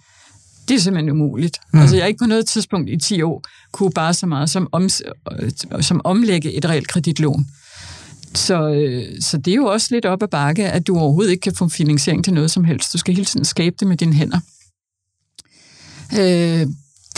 [0.69, 1.59] det er simpelthen umuligt.
[1.73, 1.81] Mm.
[1.81, 4.69] Altså, jeg har ikke på noget tidspunkt i 10 år kunne bare så meget som,
[4.73, 4.89] om,
[5.81, 7.47] som omlægge et reelt kreditlån.
[8.35, 11.41] Så, øh, så det er jo også lidt op ad bakke, at du overhovedet ikke
[11.41, 12.93] kan få finansiering til noget som helst.
[12.93, 14.41] Du skal hele tiden skabe det med dine hænder.
[16.19, 16.67] Øh,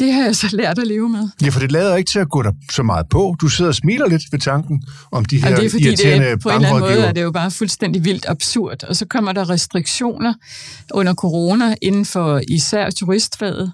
[0.01, 1.29] det har jeg så lært at leve med.
[1.43, 3.37] Ja, for det lader ikke til at gå der så meget på.
[3.41, 4.83] Du sidder og smiler lidt ved tanken
[5.13, 7.01] om de her ja, det er fordi, irriterende det er, på en eller anden måde
[7.01, 8.85] er det jo bare fuldstændig vildt absurd.
[8.85, 10.35] Og så kommer der restriktioner
[10.95, 13.73] under corona inden for især turistfaget,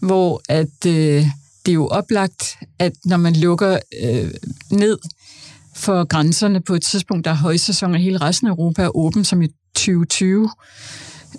[0.00, 1.26] hvor at, øh,
[1.66, 4.30] det er jo oplagt, at når man lukker øh,
[4.70, 4.98] ned
[5.74, 9.24] for grænserne på et tidspunkt, der er højsæson, og hele resten af Europa er åben
[9.24, 10.50] som i 2020.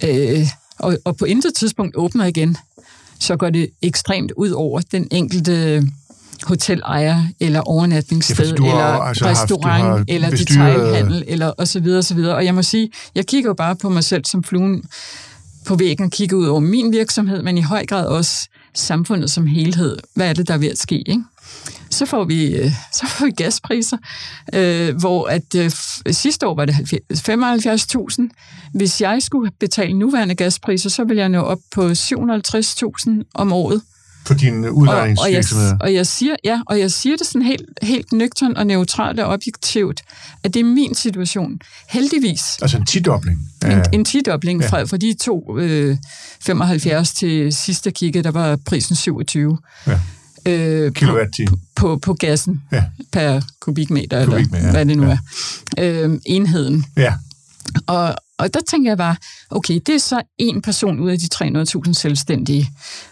[0.04, 0.48] Øh,
[0.80, 2.58] og, og på intet tidspunkt åbner igen,
[3.26, 5.84] så går det ekstremt ud over den enkelte
[6.44, 11.80] hotelejer, eller overnatningssted, Ja, eller altså haft- restaurant, har eller bestyret- detailhandel, eller og så
[11.80, 12.36] videre, og så videre.
[12.36, 14.84] Og jeg må sige, jeg kigger jo bare på mig selv som fluen
[15.66, 19.46] på væggen og kigger ud over min virksomhed, men i høj grad også samfundet som
[19.48, 19.98] helhed.
[20.16, 20.96] Hvad er det, der er ved at ske?
[21.10, 21.24] Ikke?
[21.90, 23.98] Så får vi, øh, så får vi gaspriser,
[24.54, 25.72] øh, hvor at øh,
[26.12, 28.30] sidste år var det 70 75.000.
[28.74, 33.82] Hvis jeg skulle betale nuværende gaspriser, så vil jeg nå op på 750.000 om året.
[34.28, 35.72] For din Og, og, jeg, udlejningsvirksomhed.
[35.82, 39.34] og, jeg siger, ja, og jeg siger det sådan helt, helt nøgtern og neutralt og
[39.34, 40.02] objektivt,
[40.44, 41.60] at det er min situation.
[41.90, 43.40] Heldigvis Altså en tidobling.
[43.66, 44.68] en, en tidobling Ja.
[44.68, 45.98] fra, fra de to øh,
[46.42, 50.00] 75 til sidste kigge, der var prisen 27 Ja.
[50.46, 51.58] Øh, på, Kilowatt-time.
[51.76, 52.84] på, på gassen Ja.
[53.12, 54.72] per kubikmeter, Kubikmeter, eller ja.
[54.72, 55.18] hvad det nu Ja.
[55.78, 56.06] er.
[56.06, 56.86] Øh, enheden.
[56.98, 57.14] Ja.
[57.88, 59.16] Og, og der tænker jeg bare,
[59.50, 61.30] okay, det er så en person ud af de
[61.88, 62.70] 300.000 selvstændige.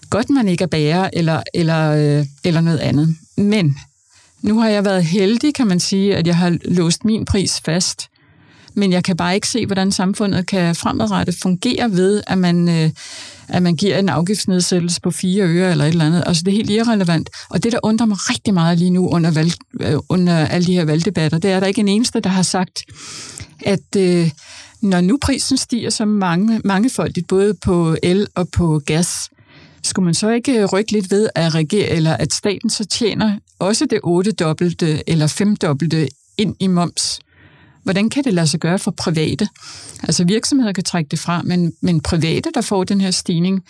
[0.09, 3.15] Godt, man ikke er bærer eller, eller, øh, eller noget andet.
[3.37, 3.77] Men
[4.41, 8.07] nu har jeg været heldig, kan man sige, at jeg har låst min pris fast.
[8.75, 12.89] Men jeg kan bare ikke se, hvordan samfundet kan fremadrettet fungere ved, at man, øh,
[13.47, 16.23] at man giver en afgiftsnedsættelse på fire øre eller et eller andet.
[16.25, 17.29] Altså det er helt irrelevant.
[17.49, 20.73] Og det, der undrer mig rigtig meget lige nu under, valg, øh, under alle de
[20.73, 22.83] her valgdebatter, det er, at der ikke er en eneste, der har sagt,
[23.65, 24.31] at øh,
[24.81, 29.29] når nu prisen stiger så mange, mangefoldigt, både på el og på gas,
[29.83, 33.85] skulle man så ikke rykke lidt ved, at, regere, eller at staten så tjener også
[33.85, 37.19] det otte dobbelte eller femdobbelte ind i moms?
[37.83, 39.47] Hvordan kan det lade sig gøre for private?
[40.03, 43.63] Altså virksomheder kan trække det fra, men, men private, der får den her stigning,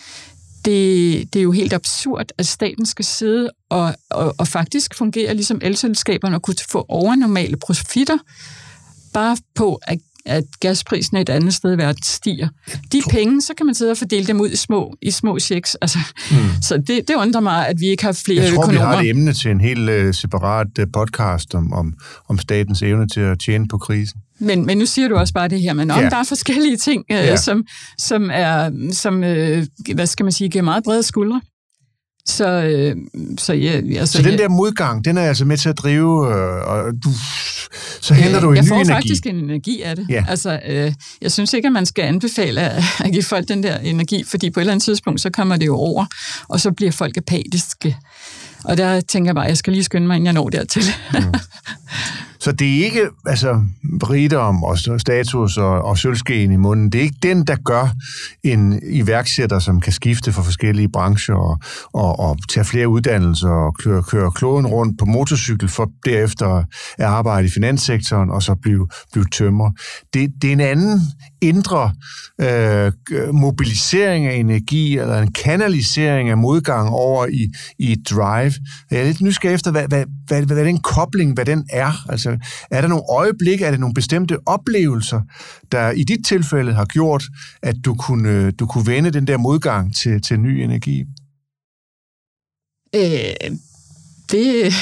[0.65, 5.33] det, det er jo helt absurd, at staten skal sidde og, og, og faktisk fungere
[5.33, 8.17] ligesom elselskaberne og kunne få overnormale profitter,
[9.13, 12.47] bare på, at, at gasprisen et andet sted i verden stiger.
[12.91, 15.75] De penge, så kan man sidde og fordele dem ud i små, i små checks.
[15.75, 15.97] Altså,
[16.31, 16.37] mm.
[16.61, 18.95] Så det, det undrer mig, at vi ikke har flere Jeg tror, vi økonomer.
[18.95, 21.93] har et emne til en helt uh, separat uh, podcast om, om,
[22.29, 24.19] om statens evne til at tjene på krisen.
[24.39, 26.09] Men, men nu siger du også bare det her, men om Ja.
[26.09, 27.35] der er forskellige ting, øh, ja.
[27.37, 27.65] som,
[27.97, 31.41] som, er, som øh, hvad skal man sige, giver meget brede skuldre.
[32.25, 32.95] Så, øh,
[33.37, 36.67] så ja, altså, Så den der modgang, den er altså med til at drive, øh,
[36.67, 37.09] og du,
[38.01, 38.91] så henter du en jeg ny får energi.
[38.91, 40.05] faktisk en energi af det.
[40.09, 40.25] Ja.
[40.29, 43.77] Altså, øh, jeg synes ikke, at man skal anbefale at, at give folk den der
[43.77, 46.05] energi, fordi på et eller andet tidspunkt, så kommer det jo over,
[46.49, 47.97] og så bliver folk apatiske.
[48.63, 50.83] Og der tænker jeg bare, at jeg skal lige skynde mig, inden jeg når dertil.
[52.43, 56.89] Så det er ikke altså, rigdom og status og, og sølvskeen i munden.
[56.89, 57.87] Det er ikke den, der gør
[58.43, 61.59] en iværksætter, som kan skifte fra forskellige brancher og,
[61.93, 66.63] og, og tage flere uddannelser og køre, køre kloden rundt på motorcykel for derefter
[66.97, 69.71] at arbejde i finanssektoren og så blive, blive tømmer.
[70.13, 71.01] Det, det er en anden
[71.41, 71.91] indre
[72.41, 72.91] øh,
[73.33, 78.53] mobilisering af energi eller en kanalisering af modgang over i, i drive.
[78.91, 82.09] Jeg er lidt nysgerrig efter, hvad, hvad, hvad, hvad den kobling, hvad den er.
[82.09, 82.39] Altså, Øh,
[82.71, 85.21] er der nogle øjeblikke, er det nogle bestemte oplevelser,
[85.71, 87.23] der i dit tilfælde har gjort,
[87.61, 91.03] at du kunne, øh, du kunne vende den der modgang til, til ny energi?
[92.95, 93.57] øh,
[94.31, 94.73] det...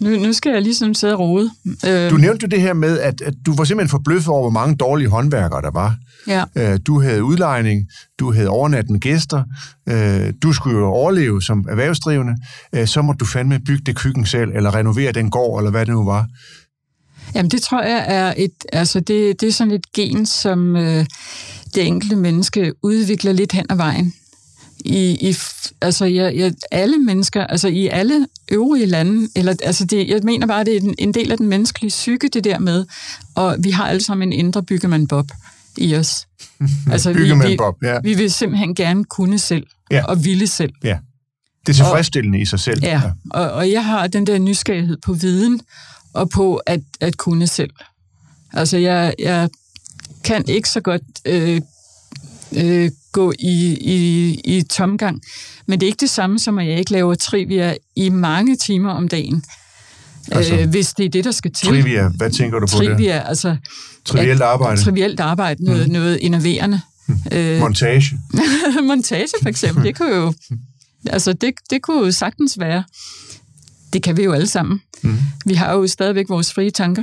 [0.00, 1.50] Nu, nu skal jeg ligesom sidde og rode.
[1.86, 4.50] Øh, Du nævnte jo det her med, at, at du var simpelthen forbløffet over, hvor
[4.60, 5.96] mange dårlige håndværkere der var.
[6.26, 6.44] ja.
[6.56, 7.86] Øh, Du havde udlejning,
[8.18, 9.42] du havde overnattende gæster,
[9.88, 12.34] øh, du skulle jo overleve som erhvervsdrivende,
[12.72, 15.86] øh, så må du fandme bygge det køkken selv, eller renovere den gård, eller hvad
[15.86, 16.26] det nu var.
[17.34, 21.06] Jamen, det tror jeg er et, altså det, det er sådan et gen, som øh,
[21.74, 24.12] det enkelte menneske udvikler lidt hen ad vejen.
[24.84, 25.36] I, i,
[25.80, 30.46] altså, jeg, jeg, alle mennesker, altså i alle øvrige lande, eller, altså det, jeg mener
[30.46, 32.84] bare, det er en, en del af den menneskelige psyke, det der med,
[33.34, 35.26] og vi har alle sammen en indre byggemand Bob
[35.76, 36.26] i os.
[36.92, 38.00] Altså, Byggemand vi, Bob, ja.
[38.00, 40.04] vi vil simpelthen gerne kunne selv, Ja.
[40.04, 40.72] og ville selv.
[40.84, 40.98] Ja.
[41.66, 42.80] Det er tilfredsstillende i sig selv.
[42.82, 45.60] Ja, og, og jeg har den der nysgerrighed på viden
[46.12, 47.70] og på at, at kunne selv.
[48.52, 49.48] Altså, jeg, jeg
[50.24, 51.60] kan ikke så godt øh,
[52.52, 55.22] øh, gå i, i, i tomgang,
[55.66, 58.90] men det er ikke det samme som, at jeg ikke laver trivia i mange timer
[58.90, 59.44] om dagen.
[60.32, 61.68] Altså, øh, hvis det er det, der skal til.
[61.68, 62.88] Trivia, hvad tænker du på det?
[62.88, 63.56] Trivia, altså...
[64.04, 64.82] Trivielt arbejde.
[64.82, 65.92] Trivielt arbejde, noget, mm.
[65.92, 66.80] noget innoverende.
[67.32, 68.18] Øh, Montage.
[68.88, 70.34] montage for eksempel, det kunne jo,
[71.06, 72.84] altså det, det kunne jo sagtens være.
[73.92, 74.80] Det kan vi jo alle sammen.
[75.02, 75.18] Mm.
[75.46, 77.02] Vi har jo stadigvæk vores frie tanker,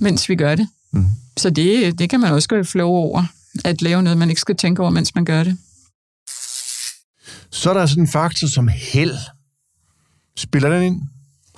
[0.00, 0.68] mens vi gør det.
[0.92, 1.06] Mm.
[1.36, 3.24] Så det, det kan man også gå i flow over,
[3.64, 5.58] at lave noget, man ikke skal tænke over, mens man gør det.
[7.50, 9.16] Så er der sådan en faktor som held.
[10.36, 11.02] Spiller den ind?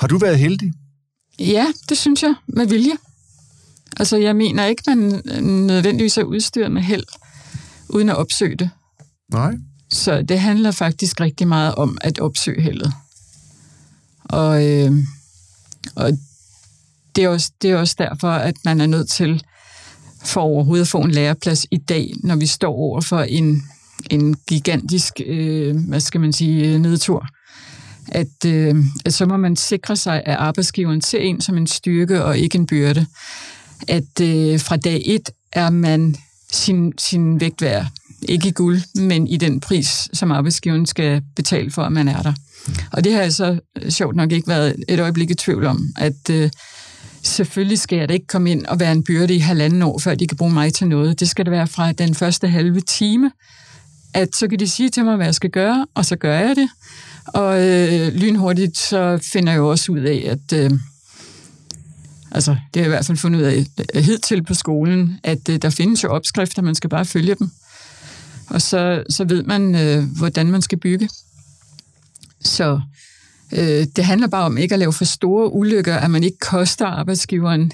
[0.00, 0.72] Har du været heldig?
[1.38, 2.92] Ja, det synes jeg, med vilje.
[3.96, 7.04] Altså, jeg mener ikke, man nødvendigvis er udstyret med held,
[7.88, 8.70] uden at opsøge det.
[9.32, 9.52] Nej.
[9.90, 12.92] Så det handler faktisk rigtig meget om at opsøge heldet.
[14.24, 14.92] Og, øh,
[15.94, 16.18] og
[17.16, 19.44] det, er også, det er også derfor, at man er nødt til,
[20.24, 23.62] for overhovedet at få en læreplads i dag, når vi står over for en,
[24.10, 27.26] en gigantisk, øh, hvad skal man sige, øh, nedtur,
[28.08, 32.24] at, øh, at så må man sikre sig, at arbejdsgiveren ser en som en styrke
[32.24, 33.06] og ikke en byrde.
[33.88, 36.16] At øh, fra dag et er man
[36.52, 37.86] sin, sin vægt værd.
[38.28, 42.22] Ikke i guld, men i den pris, som arbejdsgiveren skal betale for, at man er
[42.22, 42.32] der.
[42.92, 45.92] Og det har jeg så øh, sjovt nok ikke været et øjeblik i tvivl om,
[45.98, 46.50] at øh,
[47.22, 50.14] selvfølgelig skal jeg da ikke komme ind og være en byrde i halvanden år, før
[50.14, 51.20] de kan bruge mig til noget.
[51.20, 53.30] Det skal det være fra den første halve time,
[54.14, 56.56] at så kan de sige til mig, hvad jeg skal gøre, og så gør jeg
[56.56, 56.68] det.
[57.26, 60.70] Og øh, lynhurtigt så finder jeg jo også ud af, at øh,
[62.30, 65.48] altså, det har jeg i hvert fald fundet ud af øh, hidtil på skolen, at
[65.48, 67.50] øh, der findes jo opskrifter, man skal bare følge dem.
[68.46, 71.08] Og så, så ved man, øh, hvordan man skal bygge.
[72.40, 72.80] Så
[73.52, 76.86] øh, det handler bare om ikke at lave for store ulykker, at man ikke koster
[76.86, 77.72] arbejdsgiveren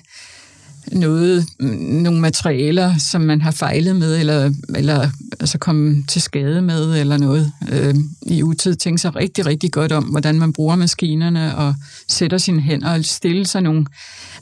[0.93, 5.11] noget, mm, nogle materialer, som man har fejlet med, eller, eller
[5.41, 8.75] altså komme til skade med, eller noget øh, i utid.
[8.75, 11.75] Tænke sig rigtig, rigtig godt om, hvordan man bruger maskinerne, og
[12.09, 13.87] sætter sine hænder, og stille sig nogle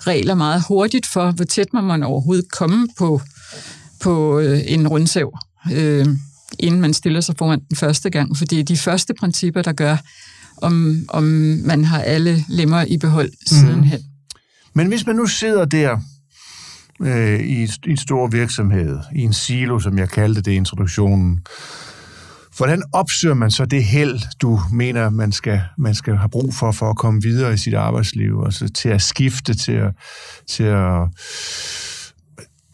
[0.00, 3.20] regler meget hurtigt for, hvor tæt man, man overhovedet komme på,
[4.00, 5.38] på øh, en rundsav,
[5.72, 6.06] øh,
[6.58, 8.36] inden man stiller sig foran den første gang.
[8.36, 9.96] Fordi de første principper, der gør,
[10.62, 11.24] om, om
[11.64, 13.46] man har alle lemmer i behold mm.
[13.46, 14.00] sidenhen.
[14.74, 15.98] Men hvis man nu sidder der
[17.02, 21.40] øh, i, i en stor virksomhed, i en silo, som jeg kaldte det i introduktionen,
[22.56, 26.72] hvordan opsøger man så det held, du mener, man skal, man skal have brug for,
[26.72, 29.92] for at komme videre i sit arbejdsliv, altså til at skifte, til at,
[30.48, 31.02] til at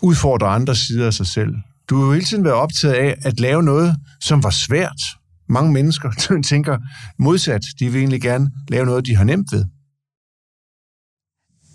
[0.03, 1.55] udfordre andre sider af sig selv?
[1.91, 5.01] Du har jo hele tiden været optaget af at lave noget, som var svært.
[5.49, 6.11] Mange mennesker
[6.51, 6.79] tænker
[7.19, 7.63] modsat.
[7.79, 9.65] De vil egentlig gerne lave noget, de har nemt ved.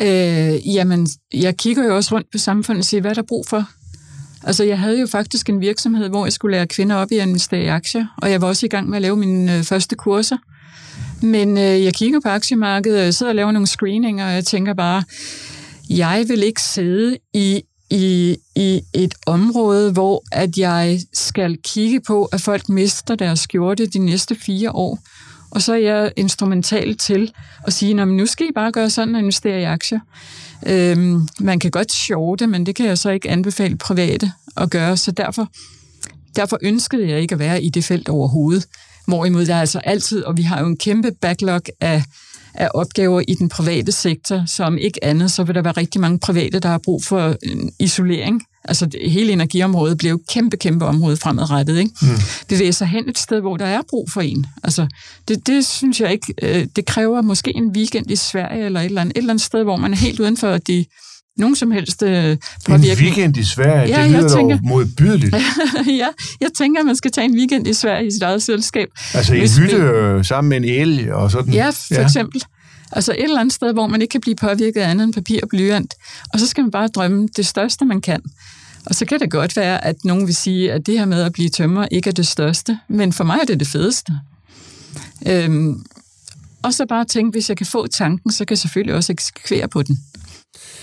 [0.01, 3.45] Øh, jamen, jeg kigger jo også rundt på samfundet og siger, hvad er der brug
[3.47, 3.70] for?
[4.43, 7.28] Altså, jeg havde jo faktisk en virksomhed, hvor jeg skulle lære kvinder op i at
[7.28, 9.95] investere i aktier, og jeg var også i gang med at lave mine øh, første
[9.95, 10.38] kurser.
[11.22, 14.45] Men øh, jeg kigger på aktiemarkedet, og jeg sidder og laver nogle screeninger, og jeg
[14.45, 15.03] tænker bare,
[15.89, 22.25] jeg vil ikke sidde i, i, i et område, hvor at jeg skal kigge på,
[22.25, 24.99] at folk mister deres skjorte de næste fire år
[25.51, 27.31] og så er jeg instrumental til
[27.63, 29.99] at sige, at nu skal I bare gøre sådan og investere i aktier.
[30.67, 34.97] Øhm, man kan godt shorte, men det kan jeg så ikke anbefale private at gøre,
[34.97, 35.47] så derfor,
[36.35, 38.65] derfor ønskede jeg ikke at være i det felt overhovedet.
[39.07, 42.03] Hvorimod der er altså altid, og vi har jo en kæmpe backlog af,
[42.57, 46.19] af opgaver i den private sektor, som ikke andet, så vil der være rigtig mange
[46.19, 47.35] private, der har brug for
[47.79, 51.77] isolering Altså hele energiområdet bliver jo et kæmpe, kæmpe område fremadrettet.
[51.77, 51.91] Ikke?
[52.01, 52.07] Mm.
[52.49, 54.45] Bevæge sig hen et sted, hvor der er brug for en.
[54.63, 54.87] Altså
[55.27, 58.85] det, det synes jeg ikke, øh, det kræver måske en weekend i Sverige eller et
[58.85, 60.85] eller andet, et eller andet sted, hvor man er helt uden for de
[61.38, 62.91] nogen som helst øh, påvirkning.
[62.91, 65.35] En weekend i Sverige, ja, det lyder tænker, dog modbydeligt.
[66.01, 66.07] ja,
[66.41, 68.88] jeg tænker, at man skal tage en weekend i Sverige i sit eget selskab.
[69.13, 70.23] Altså en hytte vi...
[70.23, 71.53] Sammen med en el og sådan?
[71.53, 72.03] Ja, for ja.
[72.03, 72.43] eksempel.
[72.91, 75.39] Altså et eller andet sted, hvor man ikke kan blive påvirket af andet end papir
[75.43, 75.93] og blyant.
[76.33, 78.21] Og så skal man bare drømme det største, man kan.
[78.85, 81.33] Og så kan det godt være, at nogen vil sige, at det her med at
[81.33, 84.13] blive tømmer ikke er det største, men for mig er det det fedeste.
[85.27, 85.85] Øhm,
[86.61, 89.67] og så bare tænke, hvis jeg kan få tanken, så kan jeg selvfølgelig også eksekvere
[89.67, 90.03] på den.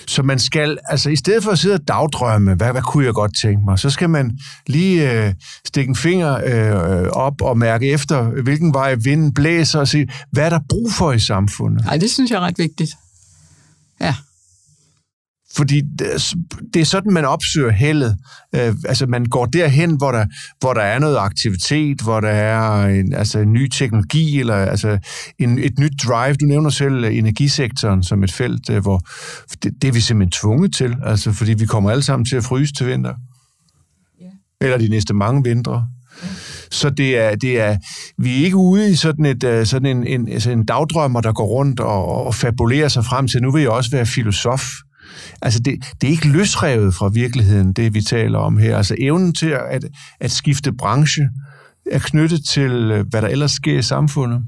[0.07, 3.15] Så man skal, altså i stedet for at sidde og dagdrømme, hvad, hvad kunne jeg
[3.15, 5.35] godt tænke mig, så skal man lige øh,
[5.67, 10.45] stikke en finger øh, op og mærke efter, hvilken vej vinden blæser, og se, hvad
[10.45, 11.85] er der brug for i samfundet?
[11.85, 12.91] Nej, det synes jeg er ret vigtigt.
[14.01, 14.15] Ja.
[15.57, 15.83] Fordi
[16.75, 18.17] det er sådan, man opsøger heldet.
[18.55, 20.27] Øh, altså, man går derhen, hvor der,
[20.61, 24.99] hvor der er noget aktivitet, hvor der er en, altså, en ny teknologi, eller altså,
[25.39, 26.35] en, et nyt drive.
[26.35, 29.01] Du nævner selv energisektoren som et felt, øh, hvor
[29.63, 32.45] det, det er vi simpelthen tvunget til, altså, fordi vi kommer alle sammen til at
[32.45, 33.15] fryse til vinter.
[34.23, 34.33] Yeah.
[34.61, 35.87] Eller de næste mange vintre.
[36.71, 37.77] Så det er, det er,
[38.19, 41.33] vi er ikke ude i sådan, et, øh, sådan en, en, altså en dagdrømmer, der
[41.33, 44.65] går rundt og, og fabulerer sig frem til, nu vil jeg også være filosof.
[45.43, 48.77] Altså, det, det er ikke løsrevet fra virkeligheden, det vi taler om her.
[48.77, 49.85] Altså, evnen til at,
[50.21, 51.29] at skifte branche
[51.91, 54.43] er knyttet til, øh, hvad der ellers sker i samfundet.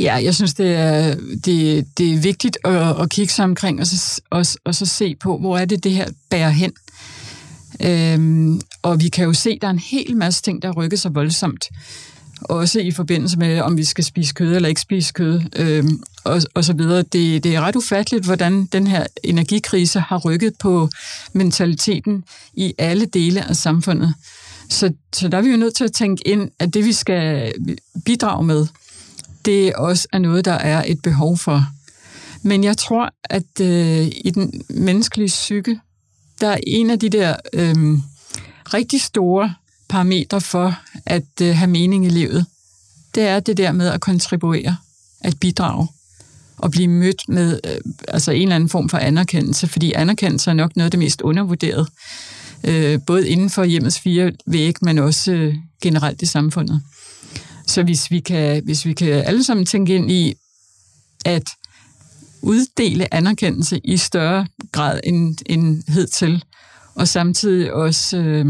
[0.00, 1.14] Ja, jeg synes, det er,
[1.44, 5.16] det, det er vigtigt at, at kigge sig omkring og så, og, og så se
[5.16, 6.72] på, hvor er det, det her bærer hen.
[7.80, 10.96] Øhm, og vi kan jo se, at der er en hel masse ting, der rykker
[10.96, 11.64] sig voldsomt
[12.40, 15.84] også i forbindelse med, om vi skal spise kød eller ikke spise kød, øh,
[16.24, 17.02] og, og så videre.
[17.02, 20.88] Det, det er ret ufatteligt, hvordan den her energikrise har rykket på
[21.32, 22.24] mentaliteten
[22.54, 24.14] i alle dele af samfundet.
[24.68, 27.52] Så, så der er vi jo nødt til at tænke ind, at det vi skal
[28.04, 28.66] bidrage med,
[29.44, 31.64] det også er noget, der er et behov for.
[32.42, 35.80] Men jeg tror, at øh, i den menneskelige psyke,
[36.40, 37.98] der er en af de der øh,
[38.74, 39.54] rigtig store
[39.90, 40.74] parametre for
[41.06, 42.46] at øh, have mening i livet,
[43.14, 44.76] det er det der med at kontribuere,
[45.20, 45.88] at bidrage
[46.58, 50.54] og blive mødt med øh, altså en eller anden form for anerkendelse, fordi anerkendelse er
[50.54, 51.88] nok noget af det mest undervurderet,
[52.64, 56.82] øh, både inden for hjemmets fire væg, men også øh, generelt i samfundet.
[57.66, 60.34] Så hvis vi, kan, hvis vi kan alle sammen tænke ind i,
[61.24, 61.44] at
[62.42, 66.44] uddele anerkendelse i større grad end, end hidtil,
[66.94, 68.46] og samtidig også øh,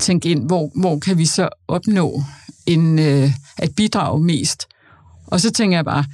[0.00, 2.22] tænke ind, hvor, hvor kan vi så opnå
[2.66, 4.66] en, øh, at bidrage mest.
[5.26, 6.04] Og så tænker jeg bare,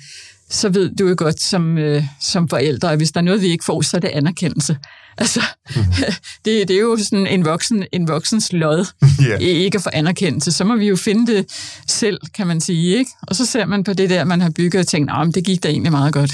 [0.50, 3.46] så ved du jo godt som, øh, som forældre, at hvis der er noget, vi
[3.46, 4.78] ikke får, så er det anerkendelse.
[5.18, 5.40] Altså,
[5.76, 5.82] mm.
[6.44, 8.86] det, det er jo sådan en, voksen, en voksens lod,
[9.22, 9.40] yeah.
[9.40, 10.52] ikke at få anerkendelse.
[10.52, 11.46] Så må vi jo finde det
[11.88, 12.96] selv, kan man sige.
[12.96, 13.10] ikke?
[13.22, 15.62] Og så ser man på det der, man har bygget og tænkt, at det gik
[15.62, 16.32] da egentlig meget godt.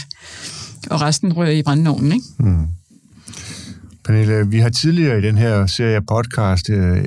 [0.91, 2.27] Og resten rører i brændeovnen, ikke?
[2.39, 2.67] Mm.
[4.11, 7.05] Pernille, vi har tidligere i den her serie podcast øh, øh,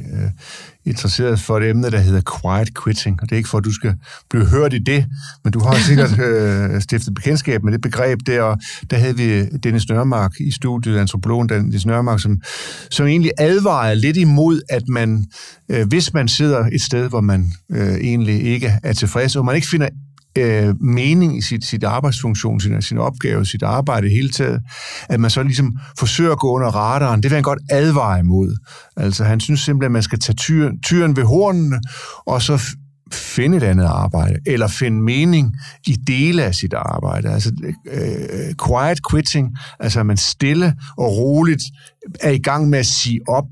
[0.86, 3.20] interesseret for et emne, der hedder quiet quitting.
[3.22, 3.96] Og det er ikke for, at du skal
[4.30, 5.06] blive hørt i det,
[5.44, 8.42] men du har sikkert øh, stiftet bekendtskab med det begreb der.
[8.42, 8.58] Og
[8.90, 12.42] der havde vi Dennis Nørmark i studiet, antropologen Dennis Nørmark, som,
[12.92, 15.26] som egentlig advarede lidt imod, at man,
[15.70, 19.56] øh, hvis man sidder et sted, hvor man øh, egentlig ikke er tilfreds, og man
[19.56, 19.90] ikke finder
[20.38, 24.62] øh, mening i sit, sit arbejdsfunktion, sin, sin opgave, sit arbejde hele taget,
[25.10, 27.24] at man så ligesom forsøger at gå under radaren.
[27.24, 28.58] Det vil han godt advare imod.
[28.98, 31.80] Altså han synes simpelthen, at man skal tage tyren, tyren ved hornene,
[32.26, 32.76] og så
[33.14, 35.56] finde et andet arbejde, eller finde mening
[35.88, 37.30] i dele af sit arbejde.
[37.30, 37.52] Altså
[37.92, 41.64] øh, quiet quitting, altså at man stille og roligt
[42.22, 43.48] er i gang med at sige op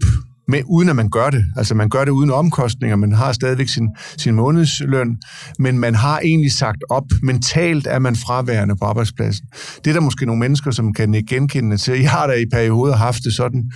[0.51, 1.45] med, uden at man gør det.
[1.57, 5.17] Altså man gør det uden omkostninger, man har stadigvæk sin, sin månedsløn,
[5.59, 7.03] men man har egentlig sagt op.
[7.23, 9.45] Mentalt er man fraværende på arbejdspladsen.
[9.83, 11.99] Det er der måske nogle mennesker, som kan ikke genkende til.
[11.99, 13.71] Jeg har da i perioder haft det sådan.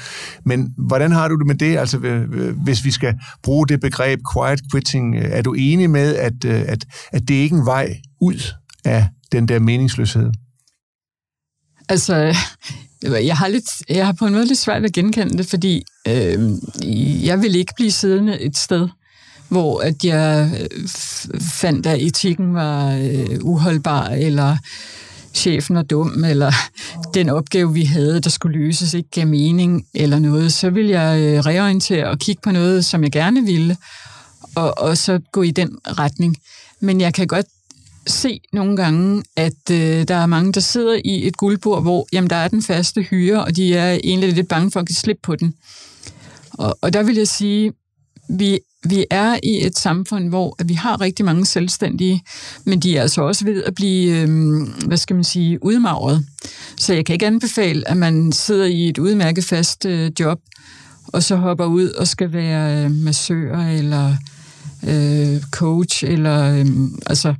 [0.45, 1.77] Men hvordan har du det med det?
[1.77, 1.97] Altså
[2.63, 3.13] hvis vi skal
[3.43, 7.55] bruge det begreb quiet quitting, er du enig med, at, øh, at, at det ikke
[7.55, 8.53] er en vej ud
[8.85, 10.31] af den der meningsløshed?
[11.89, 12.35] Altså,
[13.03, 15.83] jeg har, lidt, jeg har på en måde lidt svært ved at genkende det, fordi
[16.07, 16.51] øh,
[17.25, 18.87] jeg vil ikke blive siddende et sted,
[19.49, 20.87] hvor at jeg øh,
[21.39, 24.57] fandt, at etikken var øh, uholdbar, eller
[25.33, 26.51] chefen var dum, eller
[27.13, 31.19] den opgave, vi havde, der skulle løses, ikke gav mening, eller noget, så vil jeg
[31.19, 33.77] øh, reorientere og kigge på noget, som jeg gerne ville,
[34.55, 36.37] og, og så gå i den retning.
[36.79, 37.45] Men jeg kan godt
[38.07, 42.29] se nogle gange, at øh, der er mange, der sidder i et guldbord, hvor jamen,
[42.29, 45.17] der er den faste hyre, og de er egentlig lidt bange for at give slip
[45.23, 45.53] på den.
[46.57, 47.73] Og, og der vil jeg sige,
[48.29, 52.23] vi, vi er i et samfund, hvor vi har rigtig mange selvstændige,
[52.65, 56.25] men de er altså også ved at blive, øh, hvad skal man sige, udmagret.
[56.77, 60.39] Så jeg kan ikke anbefale, at man sidder i et udmærket fast øh, job,
[61.07, 64.15] og så hopper ud og skal være øh, massør eller
[64.87, 66.65] øh, coach, eller øh,
[67.05, 67.33] altså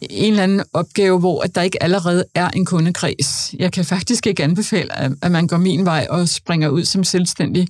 [0.00, 3.54] en eller anden opgave, hvor at der ikke allerede er en kundekreds.
[3.58, 7.68] Jeg kan faktisk ikke anbefale, at man går min vej og springer ud som selvstændig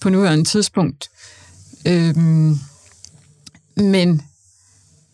[0.00, 1.10] på nuværende tidspunkt.
[1.86, 2.58] Øhm,
[3.76, 4.22] men,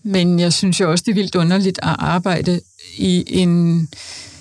[0.02, 2.60] men jeg synes jo også, det er vildt underligt at arbejde
[2.98, 3.88] i en,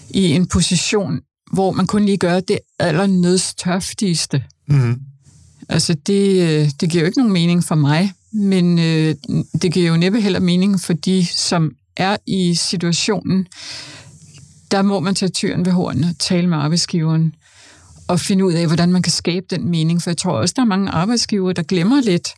[0.10, 1.22] i en position,
[1.54, 4.44] hvor man kun lige gør det allernødstørftigste.
[4.68, 5.00] Mm-hmm.
[5.70, 9.16] Altså, det, øh, det giver jo ikke nogen mening for mig, men øh,
[9.62, 13.48] det giver jo næppe heller mening for de, som er i situationen,
[14.72, 17.36] der må man tage tyren ved hornene, tale med arbejdsgiveren
[18.14, 20.02] at finde ud af, hvordan man kan skabe den mening.
[20.02, 22.30] For jeg tror også, der er mange arbejdsgivere, der glemmer lidt,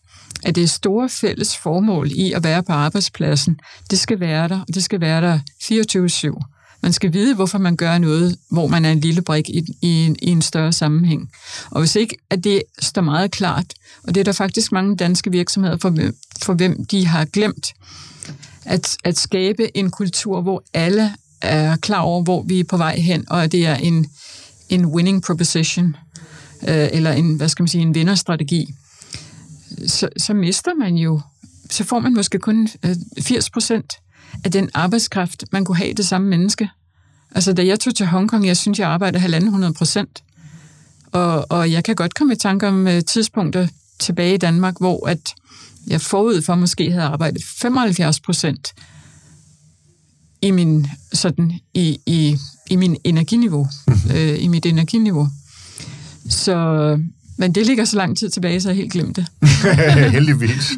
[0.44, 3.60] at det er store fælles formål i at være på arbejdspladsen.
[3.92, 6.52] Det skal være der, og det skal være der 24-7.
[6.82, 10.16] Man skal vide, hvorfor man gør noget, hvor man er en lille brik i, i,
[10.22, 11.30] i en større sammenhæng.
[11.72, 13.74] Og hvis ikke at det står meget klart,
[14.04, 15.96] og det er der faktisk mange danske virksomheder, for,
[16.44, 17.74] for hvem de har glemt,
[18.66, 21.12] at, at skabe en kultur, hvor alle
[21.42, 24.08] er klar over, hvor vi er på vej hen, og at det er en,
[24.70, 25.96] en winning proposition,
[26.68, 28.74] øh, eller en, hvad skal man sige, en vinderstrategi,
[29.88, 31.22] så, så mister man jo,
[31.70, 33.94] så får man måske kun øh, 80 procent
[34.44, 36.70] af den arbejdskraft, man kunne have det samme menneske.
[37.32, 40.24] Altså, da jeg tog til Hongkong, jeg synes, jeg arbejdede 1.500 procent.
[41.12, 43.68] Og, og jeg kan godt komme i tanke om uh, tidspunkter
[44.00, 45.34] tilbage i Danmark, hvor at
[45.88, 48.74] jeg forud for måske havde arbejdet 75 procent
[50.42, 52.38] i min, sådan, i, i,
[52.70, 53.68] i min energiniveau,
[54.16, 55.28] øh, i mit energiniveau.
[56.30, 56.56] Så,
[57.38, 59.26] men det ligger så lang tid tilbage, så jeg helt glemt det.
[60.12, 60.72] Heldigvis.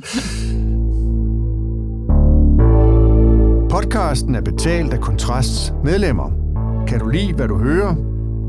[3.69, 6.31] Podcasten er betalt af Kontrasts medlemmer.
[6.87, 7.95] Kan du lide, hvad du hører?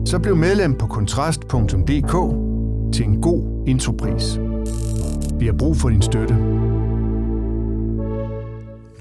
[0.07, 2.15] Så bliv medlem på kontrast.dk
[2.95, 4.39] til en god intropris.
[5.41, 6.35] Vi har brug for din støtte.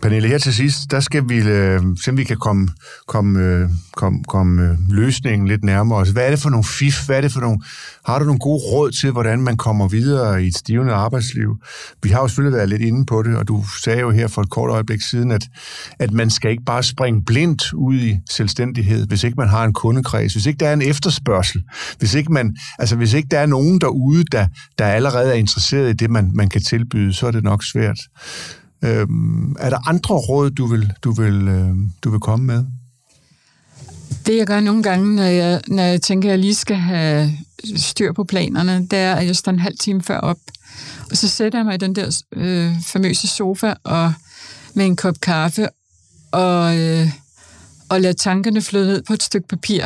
[0.01, 2.67] Pernille, her til sidst, der skal vi, øh, se vi kan komme,
[3.07, 6.09] komme, øh, komme, komme øh, løsningen lidt nærmere os.
[6.09, 7.05] Hvad er det for nogle fif?
[7.05, 7.59] Hvad er det for nogle,
[8.05, 11.57] har du nogle gode råd til, hvordan man kommer videre i et stivende arbejdsliv?
[12.03, 14.41] Vi har jo selvfølgelig været lidt inde på det, og du sagde jo her for
[14.41, 15.47] et kort øjeblik siden, at,
[15.99, 19.73] at man skal ikke bare springe blindt ud i selvstændighed, hvis ikke man har en
[19.73, 21.63] kundekreds, hvis ikke der er en efterspørgsel,
[21.99, 25.89] hvis ikke, man, altså hvis ikke der er nogen derude, der, der allerede er interesseret
[25.89, 27.99] i det, man, man kan tilbyde, så er det nok svært.
[28.81, 32.65] Øhm, er der andre råd, du vil, du vil, øh, du vil komme med?
[34.25, 37.31] Det jeg gør nogle gange, når jeg, når jeg tænker, at jeg lige skal have
[37.75, 40.37] styr på planerne, det er, at jeg står en halv time før op.
[41.11, 44.13] Og så sætter jeg mig i den der øh, famøse sofa og
[44.73, 45.67] med en kop kaffe
[46.31, 47.09] og, øh,
[47.89, 49.85] og lader tankerne flyde ned på et stykke papir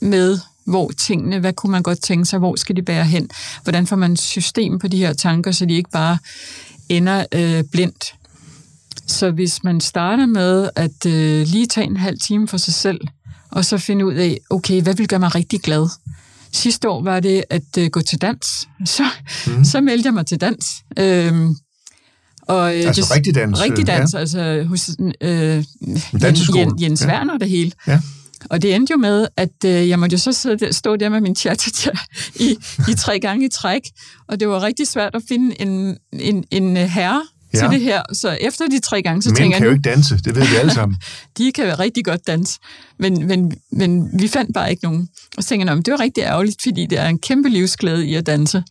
[0.00, 3.30] med, hvor tingene, hvad kunne man godt tænke sig, hvor skal de bære hen?
[3.62, 6.18] Hvordan får man system på de her tanker, så de ikke bare
[6.88, 8.14] ender øh, blindt
[9.06, 13.00] så hvis man starter med at øh, lige tage en halv time for sig selv,
[13.50, 15.88] og så finde ud af, okay, hvad vil gøre mig rigtig glad?
[16.52, 18.46] Sidste år var det at øh, gå til dans.
[18.84, 19.04] Så,
[19.46, 19.64] mm.
[19.64, 20.66] så meldte jeg mig til dans.
[20.98, 21.56] Øhm,
[22.42, 23.60] og, øh, altså det, rigtig dans?
[23.60, 24.18] Rigtig dans, ja.
[24.18, 24.90] altså hos
[25.20, 25.64] øh,
[26.22, 26.50] Jens,
[26.80, 27.06] Jens ja.
[27.06, 27.72] Werner det hele.
[27.86, 28.00] Ja.
[28.50, 31.20] Og det endte jo med, at øh, jeg måtte jo så sidde stå der med
[31.20, 31.54] min cha
[32.34, 32.56] i,
[32.88, 33.82] i tre gange i træk,
[34.28, 37.22] og det var rigtig svært at finde en, en, en herre,
[37.54, 37.60] ja.
[37.60, 38.02] til det her.
[38.12, 39.60] Så efter de tre gange, så Men tænker jeg...
[39.60, 40.98] kan jo ikke danse, det ved vi alle sammen.
[41.38, 42.58] de kan rigtig godt danse,
[42.98, 45.08] men, men, men vi fandt bare ikke nogen.
[45.36, 48.14] Og så tænker jeg, det var rigtig ærgerligt, fordi det er en kæmpe livsglæde i
[48.14, 48.62] at danse.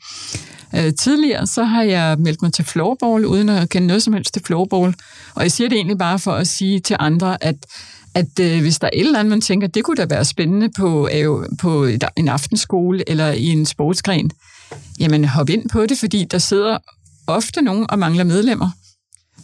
[0.76, 4.34] Øh, tidligere så har jeg meldt mig til floorball, uden at kende noget som helst
[4.34, 4.94] til floorball.
[5.36, 7.56] Og jeg siger det egentlig bare for at sige til andre, at
[8.16, 10.70] at øh, hvis der er et eller andet, man tænker, det kunne da være spændende
[10.78, 14.32] på, øh, på en aftenskole eller i en sportsgren,
[15.00, 16.78] jamen hop ind på det, fordi der sidder
[17.28, 18.70] ofte nogen og mangler medlemmer.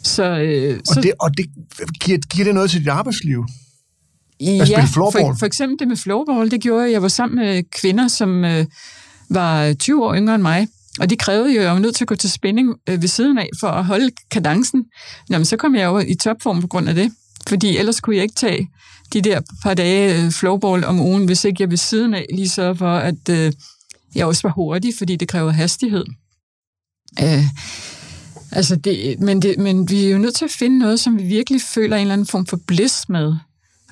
[0.04, 1.46] Så, øh, og, så, det, og det,
[2.00, 3.44] giver, giver det noget til dit arbejdsliv?
[4.40, 6.92] ja, for, for eksempel det med floorball, det gjorde jeg.
[6.92, 8.66] Jeg var sammen med kvinder, som øh,
[9.30, 10.68] var 20 år yngre end mig,
[11.00, 13.08] og de krævede jo, at jeg var nødt til at gå til spænding øh, ved
[13.08, 14.84] siden af for at holde kadencen.
[15.30, 17.12] Jamen, så kom jeg jo i topform på grund af det,
[17.48, 18.68] fordi ellers kunne jeg ikke tage
[19.12, 22.48] de der par dage øh, floorball om ugen, hvis ikke jeg ved siden af lige
[22.48, 23.52] så for, at øh,
[24.14, 26.04] jeg også var hurtig, fordi det kræver hastighed.
[27.22, 27.44] Øh,
[28.52, 31.22] altså det, men, det, men vi er jo nødt til at finde noget, som vi
[31.22, 33.34] virkelig føler en eller anden form for bliss med.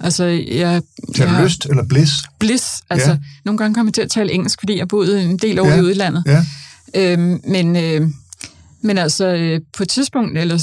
[0.00, 0.82] Altså, jeg...
[1.14, 2.12] Til jeg lyst eller bliss?
[2.38, 2.82] Bliss.
[2.90, 3.18] Altså, ja.
[3.44, 5.76] nogle gange kommer jeg til at tale engelsk, fordi jeg boede en del år ja.
[5.76, 6.22] i udlandet.
[6.26, 6.44] Ja.
[6.94, 8.08] Øhm, men, øh,
[8.82, 10.58] men altså, øh, på et tidspunkt, eller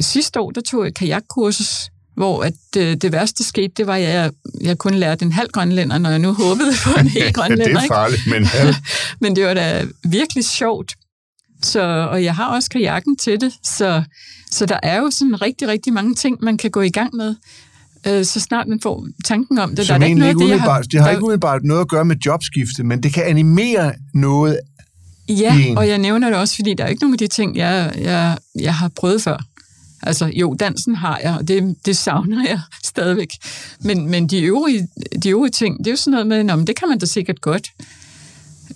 [0.00, 3.94] sidste år, der tog jeg et kajakkursus, hvor at øh, det værste skete, det var,
[3.94, 4.30] at jeg,
[4.60, 7.80] jeg kun lærte en halv grønlænder, når jeg nu håbede på en hel grønlænder.
[7.80, 8.46] det er farligt, men...
[9.20, 10.94] men det var da virkelig sjovt.
[11.62, 14.02] Så, og jeg har også kajakken til det, så,
[14.50, 17.34] så der er jo sådan rigtig, rigtig mange ting, man kan gå i gang med,
[18.06, 19.86] øh, så snart man får tanken om det.
[19.86, 22.04] Som der er ikke noget, det, har, det har der, ikke umiddelbart noget at gøre
[22.04, 24.58] med jobskifte, men det kan animere noget
[25.28, 27.92] Ja, og jeg nævner det også, fordi der er ikke nogen af de ting, jeg,
[27.98, 29.44] jeg, jeg har prøvet før.
[30.02, 33.28] Altså jo, dansen har jeg, og det, det savner jeg stadigvæk.
[33.80, 34.88] Men, men de, øvrige,
[35.22, 37.40] de øvrige ting, det er jo sådan noget med, at det kan man da sikkert
[37.40, 37.70] godt.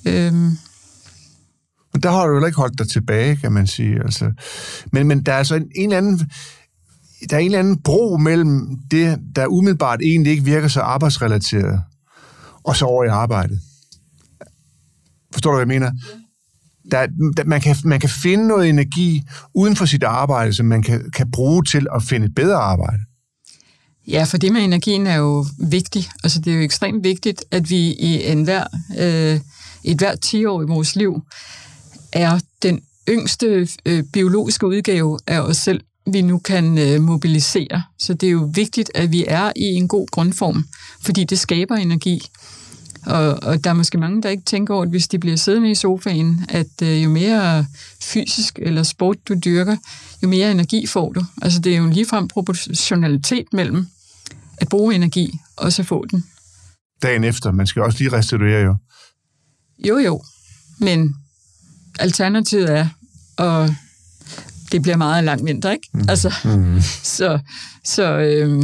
[0.04, 0.58] Øhm,
[1.98, 3.94] men der har du jo ikke holdt dig tilbage, kan man sige.
[3.94, 4.32] Altså.
[4.92, 6.30] Men, men der er altså en, en eller anden
[7.30, 11.80] der er en eller anden bro mellem det, der umiddelbart egentlig ikke virker så arbejdsrelateret,
[12.64, 13.60] og så over i arbejdet.
[15.32, 15.92] Forstår du, hvad jeg mener?
[16.90, 19.22] Der, der, man, kan, man kan finde noget energi
[19.54, 23.02] uden for sit arbejde, som man kan, kan bruge til at finde et bedre arbejde.
[24.08, 26.10] Ja, for det med energien er jo vigtigt.
[26.24, 28.64] Altså, det er jo ekstremt vigtigt, at vi i enhver,
[28.98, 29.40] øh,
[29.84, 31.22] et hvert 10 år i vores liv
[32.12, 35.80] er den yngste øh, biologiske udgave af os selv,
[36.12, 37.82] vi nu kan øh, mobilisere.
[37.98, 40.64] Så det er jo vigtigt, at vi er i en god grundform,
[41.00, 42.28] fordi det skaber energi.
[43.06, 45.70] Og, og der er måske mange, der ikke tænker over, at hvis de bliver siddende
[45.70, 47.66] i sofaen, at øh, jo mere
[48.02, 49.76] fysisk eller sport du dyrker,
[50.22, 51.24] jo mere energi får du.
[51.42, 53.86] Altså det er jo en ligefrem proportionalitet mellem
[54.58, 56.24] at bruge energi og så få den.
[57.02, 58.76] Dagen efter, man skal også lige restituere jo.
[59.78, 60.22] Jo jo,
[60.78, 61.14] men
[61.98, 62.88] alternativet er
[63.38, 63.70] at
[64.72, 65.88] det bliver meget lang vinter, ikke?
[65.94, 66.04] Mm.
[66.08, 66.80] Altså, mm.
[67.16, 67.38] så,
[67.84, 68.62] så, øh,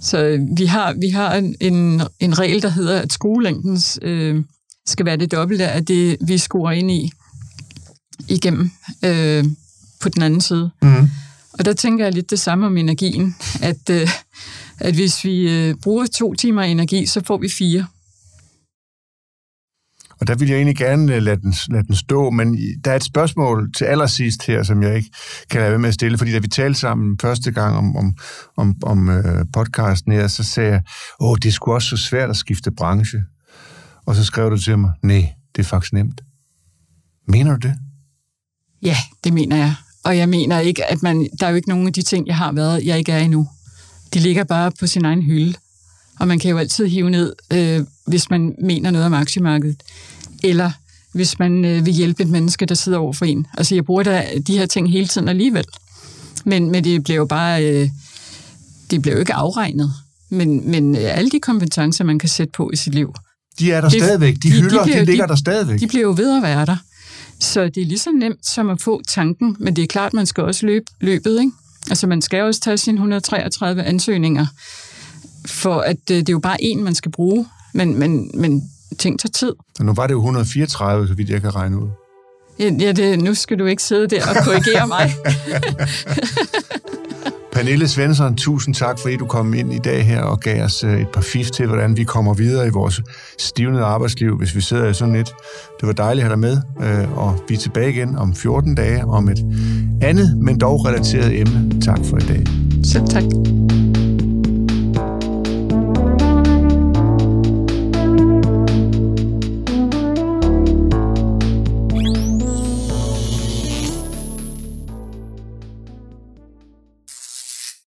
[0.00, 4.44] så vi har, vi har en, en, en regel, der hedder, at skolelængden øh,
[4.86, 7.12] skal være det dobbelte af det, vi scorer ind i
[8.28, 8.70] igennem
[9.04, 9.44] øh,
[10.00, 10.70] på den anden side.
[10.82, 11.08] Mm.
[11.52, 14.08] Og der tænker jeg lidt det samme om energien, at, øh,
[14.78, 17.86] at hvis vi øh, bruger to timer energi, så får vi fire.
[20.22, 22.96] Og der vil jeg egentlig gerne øh, lade den, lade den stå, men der er
[22.96, 25.10] et spørgsmål til allersidst her, som jeg ikke
[25.50, 28.14] kan lade være med at stille, fordi da vi talte sammen første gang om, om,
[28.56, 30.82] om, om øh, podcasten her, så sagde jeg,
[31.20, 33.22] åh, det er sgu også så svært at skifte branche.
[34.06, 36.20] Og så skrev du til mig, nej, det er faktisk nemt.
[37.28, 37.74] Mener du det?
[38.82, 39.74] Ja, det mener jeg.
[40.04, 42.36] Og jeg mener ikke, at man, der er jo ikke nogen af de ting, jeg
[42.36, 43.48] har været, jeg ikke er endnu.
[44.14, 45.54] De ligger bare på sin egen hylde.
[46.20, 49.82] Og man kan jo altid hive ned, øh, hvis man mener noget om aktiemarkedet.
[50.44, 50.70] Eller
[51.12, 53.46] hvis man øh, vil hjælpe et menneske, der sidder over for en.
[53.58, 55.64] Altså, jeg bruger da de her ting hele tiden alligevel.
[56.44, 57.64] Men, men det bliver jo bare...
[57.64, 57.88] Øh,
[58.90, 59.92] det bliver jo ikke afregnet.
[60.30, 63.14] Men, men øh, alle de kompetencer, man kan sætte på i sit liv...
[63.58, 64.34] De er der det, stadigvæk.
[64.34, 65.80] De, de hylder, de, bliver, de ligger de, der stadigvæk.
[65.80, 66.76] De bliver jo ved at være der.
[67.40, 70.26] Så det er lige så nemt som at få tanken, men det er klart, man
[70.26, 71.52] skal også løbe løbet, ikke?
[71.90, 74.46] Altså man skal også tage sine 133 ansøgninger,
[75.46, 79.20] for at øh, det er jo bare en, man skal bruge, men, men, men ting
[79.20, 79.52] tager tid.
[79.78, 81.88] Og nu var det jo 134, så vidt jeg kan regne ud.
[82.58, 85.14] Ja, det, nu skal du ikke sidde der og korrigere mig.
[87.52, 91.00] Pernille Svensson, tusind tak, fordi du kom ind i dag her og gav os øh,
[91.00, 93.00] et par fif til, hvordan vi kommer videre i vores
[93.38, 95.32] stivnede arbejdsliv, hvis vi sidder i sådan lidt.
[95.80, 98.74] Det var dejligt at have dig med, øh, og vi er tilbage igen om 14
[98.74, 99.38] dage om et
[100.02, 101.80] andet, men dog relateret emne.
[101.80, 102.44] Tak for i dag.
[102.84, 103.24] Selv tak.